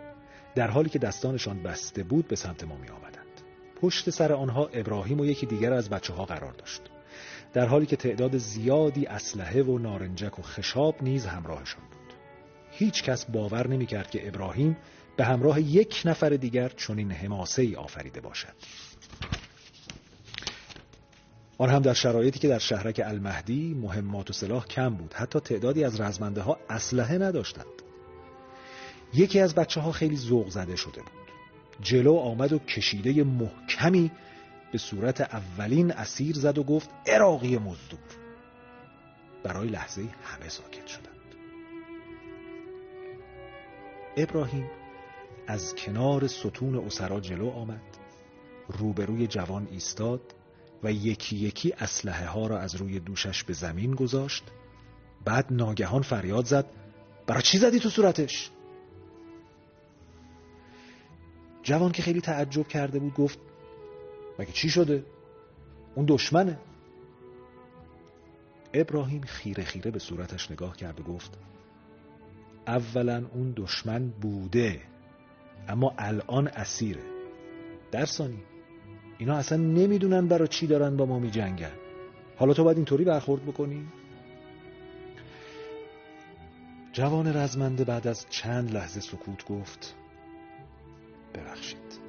در 0.56 0.72
حالی 0.72 0.90
که 0.90 1.00
دستانشان 1.00 1.64
بسته 1.64 2.04
بود 2.04 2.28
به 2.28 2.36
سمت 2.36 2.64
ما 2.64 2.76
می 2.76 2.90
آمدند. 2.90 3.42
پشت 3.82 4.10
سر 4.10 4.34
آنها 4.34 4.70
ابراهیم 4.74 5.20
و 5.20 5.26
یکی 5.26 5.46
دیگر 5.46 5.74
از 5.74 5.90
بچه 5.90 6.14
ها 6.14 6.26
قرار 6.26 6.52
داشت. 6.52 6.82
در 7.58 7.66
حالی 7.66 7.86
که 7.86 7.96
تعداد 7.96 8.38
زیادی 8.38 9.06
اسلحه 9.06 9.64
و 9.64 9.78
نارنجک 9.78 10.40
و 10.40 10.42
خشاب 10.42 11.04
نیز 11.04 11.26
همراهشان 11.26 11.82
بود. 11.82 12.14
هیچ 12.72 13.04
کس 13.04 13.26
باور 13.26 13.68
نمی 13.68 13.86
کرد 13.86 14.10
که 14.10 14.28
ابراهیم 14.28 14.78
به 15.16 15.26
همراه 15.26 15.62
یک 15.62 16.02
نفر 16.06 16.30
دیگر 16.30 16.70
چنین 16.70 17.12
حماسه 17.12 17.62
ای 17.62 17.76
آفریده 17.76 18.22
باشد. 18.22 18.54
آن 21.58 21.70
هم 21.70 21.82
در 21.82 21.94
شرایطی 21.94 22.40
که 22.40 22.48
در 22.48 22.60
شهرک 22.60 23.02
المهدی 23.06 23.74
مهمات 23.74 24.30
و 24.30 24.34
سلاح 24.34 24.66
کم 24.66 24.90
بود 24.90 25.14
حتی 25.14 25.40
تعدادی 25.40 25.84
از 25.84 26.02
رزمنده 26.02 26.42
ها 26.42 26.58
اسلحه 26.70 27.18
نداشتند 27.18 27.82
یکی 29.14 29.40
از 29.40 29.56
بچه 29.56 29.82
ها 29.82 29.92
خیلی 29.92 30.18
ذوق 30.18 30.50
زده 30.50 30.76
شده 30.76 31.02
بود 31.02 31.32
جلو 31.82 32.16
آمد 32.16 32.54
و 32.54 32.60
کشیده 32.60 33.24
محکمی 33.24 34.12
به 34.72 34.78
صورت 34.78 35.22
اولین 35.22 35.92
اسیر 35.92 36.36
زد 36.36 36.58
و 36.58 36.64
گفت 36.64 36.90
اراقی 37.06 37.58
مزدور. 37.58 38.00
برای 39.44 39.68
لحظه 39.68 40.02
همه 40.24 40.50
ساکت 40.50 40.88
شدند. 40.88 41.18
ابراهیم 44.18 44.70
از 45.48 45.76
کنار 45.76 46.28
ستون 46.28 46.76
اسرا 46.78 47.20
جلو 47.20 47.50
آمد 47.50 47.98
روبروی 48.68 49.28
جوان 49.28 49.68
ایستاد 49.72 50.22
و 50.84 50.92
یکی 50.92 51.36
یکی 51.36 51.74
اسلحه 51.80 52.28
ها 52.28 52.48
را 52.48 52.60
از 52.60 52.76
روی 52.76 53.00
دوشش 53.00 53.44
به 53.44 53.54
زمین 53.54 53.96
گذاشت. 53.96 54.44
بعد 55.26 55.46
ناگهان 55.52 56.02
فریاد 56.02 56.46
زد 56.46 56.66
برای 57.28 57.42
چی 57.42 57.58
زدی 57.58 57.80
تو 57.80 57.90
صورتش؟ 57.90 58.52
جوان 61.64 61.92
که 61.92 62.02
خیلی 62.02 62.22
تعجب 62.22 62.68
کرده 62.68 63.00
بود 63.00 63.14
گفت 63.14 63.40
مگه 64.40 64.52
چی 64.52 64.70
شده؟ 64.70 65.06
اون 65.96 66.06
دشمنه 66.10 66.58
ابراهیم 68.74 69.22
خیره 69.22 69.64
خیره 69.64 69.92
به 69.92 70.00
صورتش 70.00 70.52
نگاه 70.52 70.78
کرد 70.78 71.00
و 71.00 71.04
گفت 71.04 71.38
اولا 72.68 73.26
اون 73.34 73.54
دشمن 73.56 74.10
بوده 74.10 74.82
اما 75.68 75.94
الان 75.98 76.48
اسیره 76.48 77.04
درسانی 77.92 78.44
اینا 79.18 79.36
اصلا 79.36 79.58
نمی‌دونن 79.58 80.28
برای 80.28 80.48
چی 80.48 80.68
دارن 80.68 80.98
با 80.98 81.06
ما 81.06 81.20
می 81.20 81.32
جنگن 81.32 81.72
حالا 82.38 82.54
تو 82.54 82.64
باید 82.64 82.78
اینطوری 82.78 83.04
برخورد 83.04 83.46
بکنی؟ 83.46 83.88
جوان 86.94 87.38
رزمنده 87.38 87.84
بعد 87.84 88.08
از 88.08 88.26
چند 88.30 88.72
لحظه 88.72 89.00
سکوت 89.00 89.46
گفت 89.46 89.96
ببخشید 91.34 92.00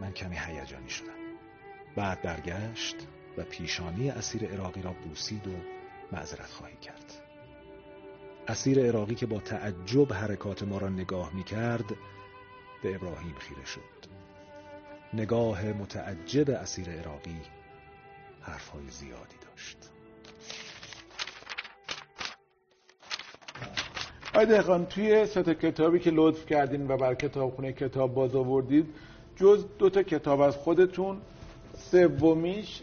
من 0.00 0.12
کمی 0.12 0.36
هیجانی 0.38 0.90
شدم 0.90 1.19
بعد 1.96 2.22
برگشت 2.22 2.96
و 3.38 3.42
پیشانی 3.42 4.10
اسیر 4.10 4.44
عراقی 4.44 4.82
را 4.82 4.92
بوسید 4.92 5.46
و 5.46 5.50
معذرت 6.12 6.50
خواهی 6.50 6.76
کرد. 6.76 7.14
اسیر 8.48 8.86
عراقی 8.86 9.14
که 9.14 9.26
با 9.26 9.40
تعجب 9.40 10.12
حرکات 10.12 10.62
ما 10.62 10.78
را 10.78 10.88
نگاه 10.88 11.34
می 11.34 11.44
کرد 11.44 11.84
به 12.82 12.94
ابراهیم 12.94 13.34
خیره 13.38 13.64
شد. 13.64 13.80
نگاه 15.14 15.64
متعجب 15.64 16.50
اسیر 16.50 16.90
عراقی 16.90 17.40
حرفهای 18.40 18.90
زیادی 18.90 19.36
داشت. 19.46 19.90
آقای 24.34 24.46
دهقان 24.46 24.86
توی 24.86 25.26
ست 25.26 25.38
کتابی 25.50 25.98
که 25.98 26.10
لطف 26.10 26.46
کردین 26.46 26.90
و 26.90 26.96
بر 26.96 27.14
کتابخونه 27.14 27.72
کتاب 27.72 28.14
باز 28.14 28.34
آوردید 28.36 28.86
جز 29.36 29.64
دو 29.78 29.90
تا 29.90 30.02
کتاب 30.02 30.40
از 30.40 30.56
خودتون 30.56 31.20
سومیش 31.90 32.82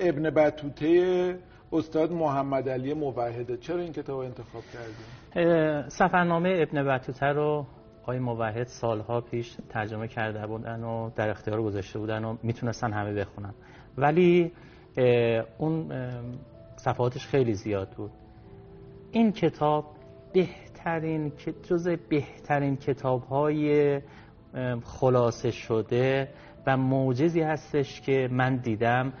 ابن 0.00 0.30
بطوته 0.30 1.38
استاد 1.72 2.12
محمد 2.12 2.68
علی 2.68 2.94
موحده. 2.94 3.56
چرا 3.56 3.80
این 3.80 3.92
کتاب 3.92 4.18
انتخاب 4.18 4.62
کردین؟ 4.72 5.88
سفرنامه 5.88 6.66
ابن 6.68 6.84
بطوته 6.84 7.26
رو 7.26 7.66
آقای 8.02 8.18
موحد 8.18 8.66
سالها 8.66 9.20
پیش 9.20 9.56
ترجمه 9.68 10.08
کرده 10.08 10.46
بودن 10.46 10.84
و 10.84 11.10
در 11.16 11.30
اختیار 11.30 11.62
گذاشته 11.62 11.98
بودن 11.98 12.24
و 12.24 12.36
می‌تونستن 12.42 12.92
همه 12.92 13.14
بخونن. 13.14 13.54
ولی 13.98 14.52
اون 15.58 15.92
صفحاتش 16.76 17.26
خیلی 17.26 17.54
زیاد 17.54 17.88
بود. 17.88 18.10
این 19.12 19.32
کتاب 19.32 19.84
بهترین 20.32 21.32
جز 21.62 21.88
بهترین 21.88 22.76
کتاب 22.76 23.22
های 23.22 24.00
خلاصه 24.84 25.50
شده 25.50 26.28
و 26.66 26.76
موجزی 26.76 27.40
هستش 27.40 28.00
که 28.00 28.28
من 28.32 28.56
دیدم 28.56 29.12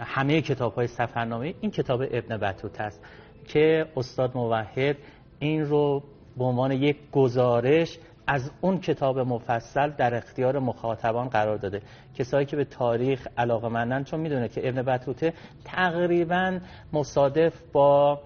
همه 0.00 0.40
کتاب 0.40 0.74
های 0.74 0.86
سفرنامه 0.86 1.54
این 1.60 1.70
کتاب 1.70 2.02
ابن 2.10 2.36
بطوت 2.36 2.80
است 2.80 3.04
که 3.48 3.86
استاد 3.96 4.36
موحد 4.36 4.96
این 5.38 5.66
رو 5.66 6.02
به 6.38 6.44
عنوان 6.44 6.72
یک 6.72 6.96
گزارش 7.12 7.98
از 8.26 8.50
اون 8.60 8.80
کتاب 8.80 9.18
مفصل 9.18 9.90
در 9.90 10.14
اختیار 10.14 10.58
مخاطبان 10.58 11.28
قرار 11.28 11.56
داده. 11.56 11.82
کسایی 12.14 12.46
که 12.46 12.56
به 12.56 12.64
تاریخ 12.64 13.26
علاقه 13.36 13.68
مندن 13.68 14.04
چون 14.04 14.20
می‌دونه 14.20 14.48
که 14.48 14.68
ابن 14.68 14.82
بطوته 14.82 15.32
تقریبا 15.64 16.58
مصادف 16.92 17.52
با 17.72 18.20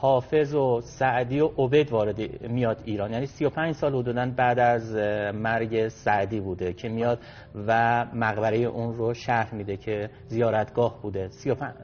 حافظ 0.00 0.54
و 0.54 0.80
سعدی 0.80 1.40
و 1.40 1.46
عبید 1.58 1.92
وارد 1.92 2.42
میاد 2.50 2.82
ایران. 2.84 3.12
یعنی 3.12 3.26
35 3.26 3.74
سال 3.74 3.94
حدودا 3.94 4.32
بعد 4.36 4.58
از 4.58 4.94
مرگ 5.34 5.88
سعدی 5.88 6.40
بوده 6.40 6.72
که 6.72 6.88
میاد 6.88 7.18
و 7.66 8.04
مقبره 8.14 8.58
اون 8.58 8.94
رو 8.94 9.14
شرح 9.14 9.54
میده 9.54 9.76
که 9.76 10.10
زیارتگاه 10.28 11.02
بوده. 11.02 11.28
35 11.28 11.74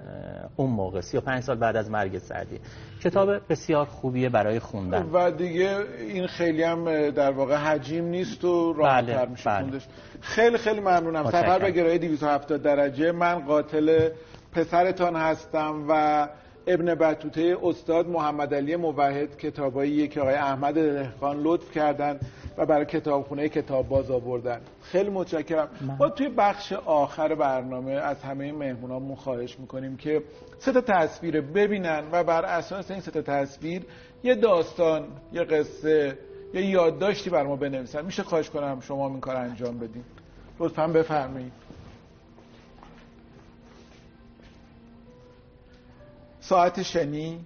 اون 0.56 0.70
موقع 0.70 1.00
35 1.00 1.42
سال 1.42 1.58
بعد 1.58 1.76
از 1.76 1.90
مرگ 1.90 2.18
سعدی. 2.18 2.60
کتاب 3.04 3.28
بسیار 3.48 3.84
خوبیه 3.86 4.28
برای 4.28 4.58
خوندن. 4.58 5.02
و 5.12 5.30
دیگه 5.30 5.76
این 5.98 6.26
خیلی 6.26 6.62
هم 6.62 7.10
در 7.10 7.30
واقع 7.30 7.56
حجیم 7.56 8.04
نیست 8.04 8.44
و 8.44 8.72
راحت‌تر 8.72 9.16
بله، 9.16 9.30
میشه 9.30 9.50
بله. 9.50 9.60
خوندش. 9.60 9.86
خیلی 10.20 10.58
خیلی 10.58 10.80
ممنونم. 10.80 11.24
سفر 11.24 11.58
به 11.58 11.70
گرای 11.70 11.98
270 11.98 12.62
درجه. 12.62 13.12
من 13.12 13.38
قاتل 13.38 14.08
پسرتان 14.52 15.16
هستم 15.16 15.84
و 15.88 16.28
ابن 16.68 16.94
بطوته 16.94 17.56
استاد 17.62 18.08
محمد 18.08 18.54
علی 18.54 18.76
موحد 18.76 19.36
کتابایی 19.36 20.08
که 20.08 20.20
آقای 20.20 20.34
احمد 20.34 20.74
دهقان 20.74 21.40
لطف 21.42 21.70
کردن 21.70 22.20
و 22.58 22.66
برای 22.66 22.86
کتابخونه 22.86 23.48
کتاب 23.48 23.88
باز 23.88 24.10
آوردن. 24.10 24.60
خیلی 24.82 25.10
متشکرم. 25.10 25.68
ما 25.98 26.08
توی 26.08 26.28
بخش 26.28 26.72
آخر 26.72 27.34
برنامه 27.34 27.92
از 27.92 28.22
همه 28.22 28.52
مهمونامون 28.52 29.16
خواهش 29.16 29.58
می‌کنیم 29.58 29.96
که 29.96 30.22
سه 30.58 30.72
تا 30.72 30.80
تصویر 30.80 31.40
ببینن 31.40 32.02
و 32.12 32.24
بر 32.24 32.44
اساس 32.44 32.90
این 32.90 33.00
سه 33.00 33.10
تا 33.10 33.22
تصویر 33.22 33.82
یه 34.22 34.34
داستان 34.34 35.04
یه 35.32 35.44
قصه 35.44 36.18
یه 36.54 36.66
یادداشتی 36.66 37.30
بر 37.30 37.42
ما 37.42 37.56
بنویسن. 37.56 38.04
میشه 38.04 38.22
خواهش 38.22 38.50
کنم 38.50 38.80
شما 38.80 39.08
این 39.08 39.20
کار 39.20 39.36
انجام 39.36 39.78
بدین؟ 39.78 40.04
لطفا 40.60 40.88
بفرمایید. 40.88 41.67
ساعت 46.48 46.82
شنی 46.82 47.44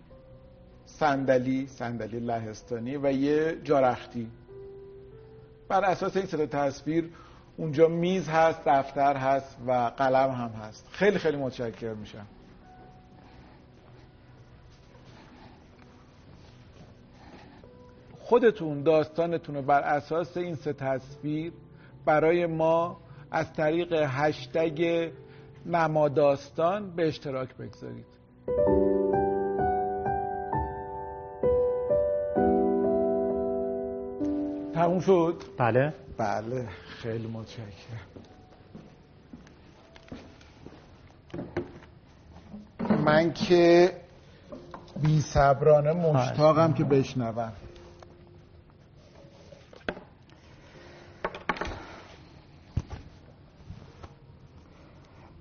صندلی 0.87 1.67
صندلی 1.67 2.21
لهستانی 2.21 2.97
و 2.97 3.13
یه 3.13 3.59
جارختی. 3.65 4.31
بر 5.69 5.85
اساس 5.85 6.17
این 6.17 6.27
سه 6.27 6.47
تصویر 6.47 7.11
اونجا 7.57 7.89
میز 7.89 8.29
هست 8.29 8.61
دفتر 8.67 9.17
هست 9.17 9.57
و 9.67 9.73
قلم 9.97 10.31
هم 10.31 10.49
هست. 10.49 10.89
خیلی 10.91 11.19
خیلی 11.19 11.37
متشکر 11.37 11.95
میشم. 11.95 12.27
خودتون 18.21 18.83
داستانتون 18.83 19.55
رو 19.55 19.63
بر 19.63 19.81
اساس 19.81 20.37
این 20.37 20.55
سه 20.55 20.73
تصویر 20.73 21.53
برای 22.05 22.47
ما 22.47 23.01
از 23.31 23.53
طریق 23.53 23.93
هشتگ 23.93 25.11
نما 25.67 26.09
داستان 26.09 26.91
به 26.91 27.09
اشتراک 27.09 27.55
بگذارید. 27.55 28.13
شد؟ 35.07 35.43
بله. 35.59 35.95
بله 36.19 36.69
خیلی 36.69 37.27
متشکرم. 37.27 37.73
من 43.05 43.33
که 43.33 43.93
بی 45.03 45.21
صبرانه 45.21 45.93
مشتاقم 45.93 46.73
که 46.73 46.85
بشنوم. 46.85 47.53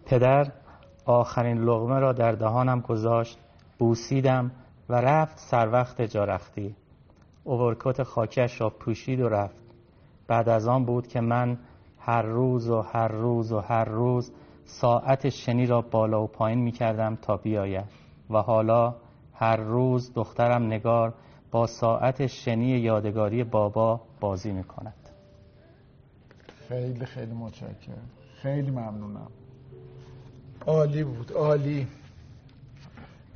پدر 0.06 0.52
آخرین 1.06 1.58
لغمه 1.58 2.00
را 2.00 2.14
در 2.14 2.32
دهانم 2.32 2.82
گذاشت 2.82 3.38
بوسیدم 3.80 4.52
و 4.90 4.96
رفت 4.96 5.40
سر 5.40 5.70
وقت 5.72 6.02
جارختی 6.02 6.76
اوورکوت 7.44 8.04
خاکش 8.04 8.62
را 8.62 8.70
پوشید 8.70 9.20
و 9.20 9.30
رفت. 9.30 9.62
بعد 10.28 10.50
از 10.50 10.68
آن 10.68 10.86
بود 10.86 11.08
که 11.08 11.22
من 11.22 11.58
هر 12.00 12.22
روز 12.22 12.70
و 12.70 12.82
هر 12.82 13.08
روز 13.08 13.52
و 13.52 13.60
هر 13.60 13.86
روز 13.86 14.32
ساعت 14.66 15.30
شنی 15.30 15.66
را 15.66 15.82
بالا 15.82 16.24
و 16.24 16.28
پایین 16.28 16.60
می 16.60 16.72
کردم 16.72 17.16
تا 17.16 17.38
بیاید 17.38 17.86
و 18.30 18.38
حالا 18.38 18.96
هر 19.34 19.56
روز 19.56 20.14
دخترم 20.14 20.66
نگار 20.66 21.14
با 21.52 21.68
ساعت 21.68 22.28
شنی 22.28 22.80
یادگاری 22.80 23.44
بابا 23.44 24.02
بازی 24.20 24.52
می 24.52 24.64
کند. 24.64 25.10
خیلی 26.70 27.06
خیلی 27.06 27.34
متشکرم. 27.34 28.10
خیلی 28.42 28.72
ممنونم. 28.72 29.28
عالی 30.68 31.04
بود 31.04 31.32
عالی. 31.32 31.88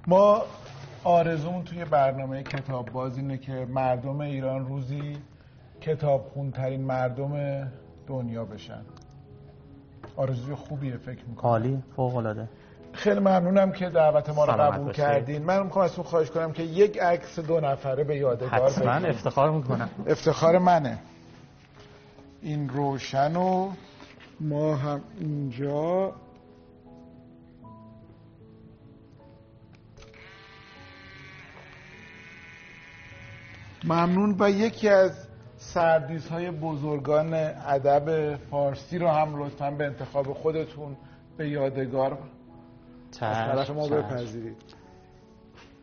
ما 0.07 0.41
آرزومون 1.05 1.63
توی 1.63 1.85
برنامه 1.85 2.43
کتاب 2.43 2.91
باز 2.91 3.17
اینه 3.17 3.37
که 3.37 3.67
مردم 3.69 4.21
ایران 4.21 4.65
روزی 4.65 5.17
کتاب 5.81 6.31
خونترین 6.33 6.81
مردم 6.81 7.31
دنیا 8.07 8.45
بشن. 8.45 8.81
آرزوی 10.15 10.55
خوبیه 10.55 10.97
فکر 10.97 11.25
می‌کنم. 11.25 11.49
عالی 11.49 11.83
فوق 11.95 12.15
العاده 12.15 12.49
خیلی 12.93 13.19
ممنونم 13.19 13.71
که 13.71 13.89
دعوت 13.89 14.29
ما 14.29 14.45
رو 14.45 14.53
قبول. 14.53 14.91
کردین. 14.91 15.43
من 15.43 15.63
می‌خوام 15.63 15.85
ازتون 15.85 16.03
خواهش 16.03 16.31
کنم 16.31 16.51
که 16.51 16.63
یک 16.63 16.99
عکس 16.99 17.39
دو 17.39 17.59
نفره 17.59 18.03
به 18.03 18.15
یادگار 18.17 18.49
حتما. 18.49 18.91
افتخار 18.91 19.51
می‌کنم. 19.51 19.89
افتخار 20.07 20.57
منه. 20.57 20.97
این 22.41 22.69
روشن 22.69 23.35
و 23.35 23.69
ما 24.39 24.75
هم 24.75 25.01
اینجا 25.19 26.11
ممنون 33.85 34.35
و 34.39 34.49
یکی 34.49 34.89
از 34.89 35.27
سردیس 35.57 36.27
های 36.27 36.51
بزرگان 36.51 37.33
ادب 37.33 38.35
فارسی 38.35 38.97
رو 38.97 39.07
هم 39.07 39.43
لطفا 39.43 39.71
به 39.71 39.85
انتخاب 39.85 40.33
خودتون 40.33 40.97
به 41.37 41.49
یادگار 41.49 42.17
چشم. 43.11 43.73
بپذیرید. 43.89 44.57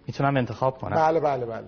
می‌تونم 0.06 0.36
انتخاب 0.36 0.78
کنم؟ 0.78 0.96
بله 0.96 1.20
بله 1.20 1.46
بله. 1.46 1.64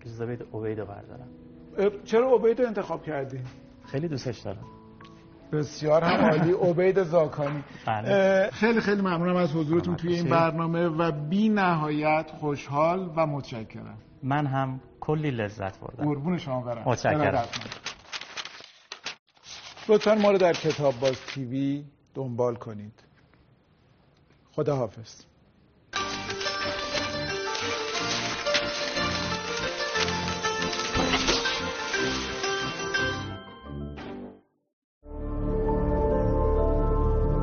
اجازه 0.00 0.26
بدید 0.26 0.46
عبید 0.54 0.80
رو 0.80 0.86
بردارم 0.86 1.28
چرا 2.04 2.34
عبید 2.34 2.60
رو 2.60 2.66
انتخاب 2.66 3.02
کردی؟ 3.02 3.40
خیلی 3.86 4.08
دوستش 4.08 4.38
دارم. 4.38 4.64
بسیار 5.52 6.04
هم 6.04 6.30
عالی. 6.30 6.52
عبید 6.52 7.02
زاکانی. 7.02 7.64
بله. 7.86 8.50
خیلی 8.52 8.80
خیلی 8.80 9.00
ممنونم 9.00 9.36
از 9.36 9.52
حضورتون 9.52 9.96
توی 9.96 10.14
این. 10.14 10.28
برنامه 10.28 10.86
و 10.86 11.12
بی 11.28 11.48
نهایت 11.48 12.30
خوشحال 12.40 13.12
و 13.16 13.26
متشکرم. 13.26 13.98
من 14.22 14.46
هم 14.46 14.80
کلی 15.00 15.30
لذت 15.30 15.80
بردم. 15.80 16.04
قربون 16.04 16.38
شما 16.38 16.60
برم. 16.60 16.82
متشکرم. 16.86 17.44
لطفا 19.88 20.14
ما 20.14 20.30
رو 20.30 20.38
در 20.38 20.52
کتاب 20.52 21.00
باز 21.00 21.20
تیوی 21.20 21.84
دنبال 22.14 22.54
کنید. 22.54 23.02
خدا 24.52 24.76
حافظ 24.76 25.24